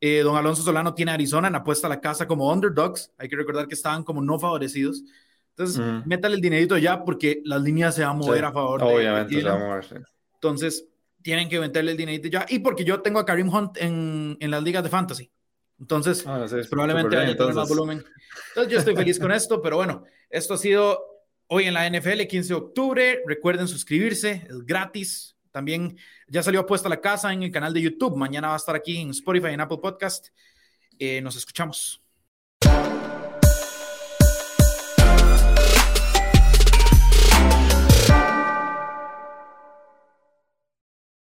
Eh, 0.01 0.19
don 0.19 0.35
Alonso 0.35 0.61
Solano 0.61 0.93
tiene 0.93 1.11
a 1.11 1.13
Arizona 1.15 1.47
en 1.47 1.55
apuesta 1.55 1.87
a 1.87 1.89
la 1.89 2.01
casa 2.01 2.27
como 2.27 2.51
underdogs. 2.51 3.11
Hay 3.17 3.29
que 3.29 3.35
recordar 3.35 3.67
que 3.67 3.75
estaban 3.75 4.03
como 4.03 4.21
no 4.21 4.37
favorecidos. 4.37 5.03
Entonces, 5.51 5.79
mm. 5.79 6.07
métale 6.07 6.35
el 6.35 6.41
dinerito 6.41 6.77
ya 6.77 7.03
porque 7.03 7.41
las 7.45 7.61
líneas 7.61 7.95
se 7.95 8.01
van 8.01 8.11
a 8.11 8.13
mover 8.13 8.39
sí, 8.39 8.45
a 8.45 8.51
favor. 8.51 8.83
Obviamente 8.83 9.35
de, 9.35 9.41
se 9.41 9.47
va 9.47 9.55
a 9.55 9.59
mover, 9.59 9.85
sí. 9.85 9.95
Entonces, 10.33 10.87
tienen 11.21 11.47
que 11.49 11.59
meterle 11.59 11.91
el 11.91 11.97
dinerito 11.97 12.27
ya. 12.27 12.45
Y 12.49 12.59
porque 12.59 12.83
yo 12.83 13.01
tengo 13.01 13.19
a 13.19 13.25
Karim 13.25 13.49
Hunt 13.53 13.77
en, 13.77 14.37
en 14.39 14.51
las 14.51 14.61
ligas 14.61 14.83
de 14.83 14.89
fantasy. 14.89 15.31
Entonces, 15.79 16.23
ah, 16.27 16.45
probablemente 16.69 17.15
vaya 17.15 17.31
a 17.31 17.35
tener 17.35 17.53
más 17.53 17.67
volumen. 17.67 18.03
Entonces, 18.49 18.71
yo 18.71 18.79
estoy 18.79 18.95
feliz 18.95 19.19
con 19.19 19.31
esto, 19.31 19.61
pero 19.61 19.77
bueno, 19.77 20.03
esto 20.29 20.53
ha 20.53 20.57
sido 20.57 21.14
hoy 21.47 21.65
en 21.65 21.73
la 21.73 21.89
NFL, 21.89 22.21
15 22.27 22.49
de 22.49 22.53
octubre. 22.53 23.21
Recuerden 23.25 23.67
suscribirse, 23.67 24.45
es 24.49 24.65
gratis. 24.65 25.35
También 25.51 25.97
ya 26.27 26.43
salió 26.43 26.65
puesta 26.65 26.89
la 26.89 26.99
casa 26.99 27.31
en 27.31 27.43
el 27.43 27.51
canal 27.51 27.73
de 27.73 27.81
YouTube. 27.81 28.17
Mañana 28.17 28.49
va 28.49 28.55
a 28.55 28.57
estar 28.57 28.75
aquí 28.75 28.97
en 28.97 29.11
Spotify 29.11 29.47
y 29.49 29.53
en 29.53 29.61
Apple 29.61 29.77
Podcast. 29.81 30.27
Eh, 30.99 31.21
nos 31.21 31.35
escuchamos. 31.35 32.01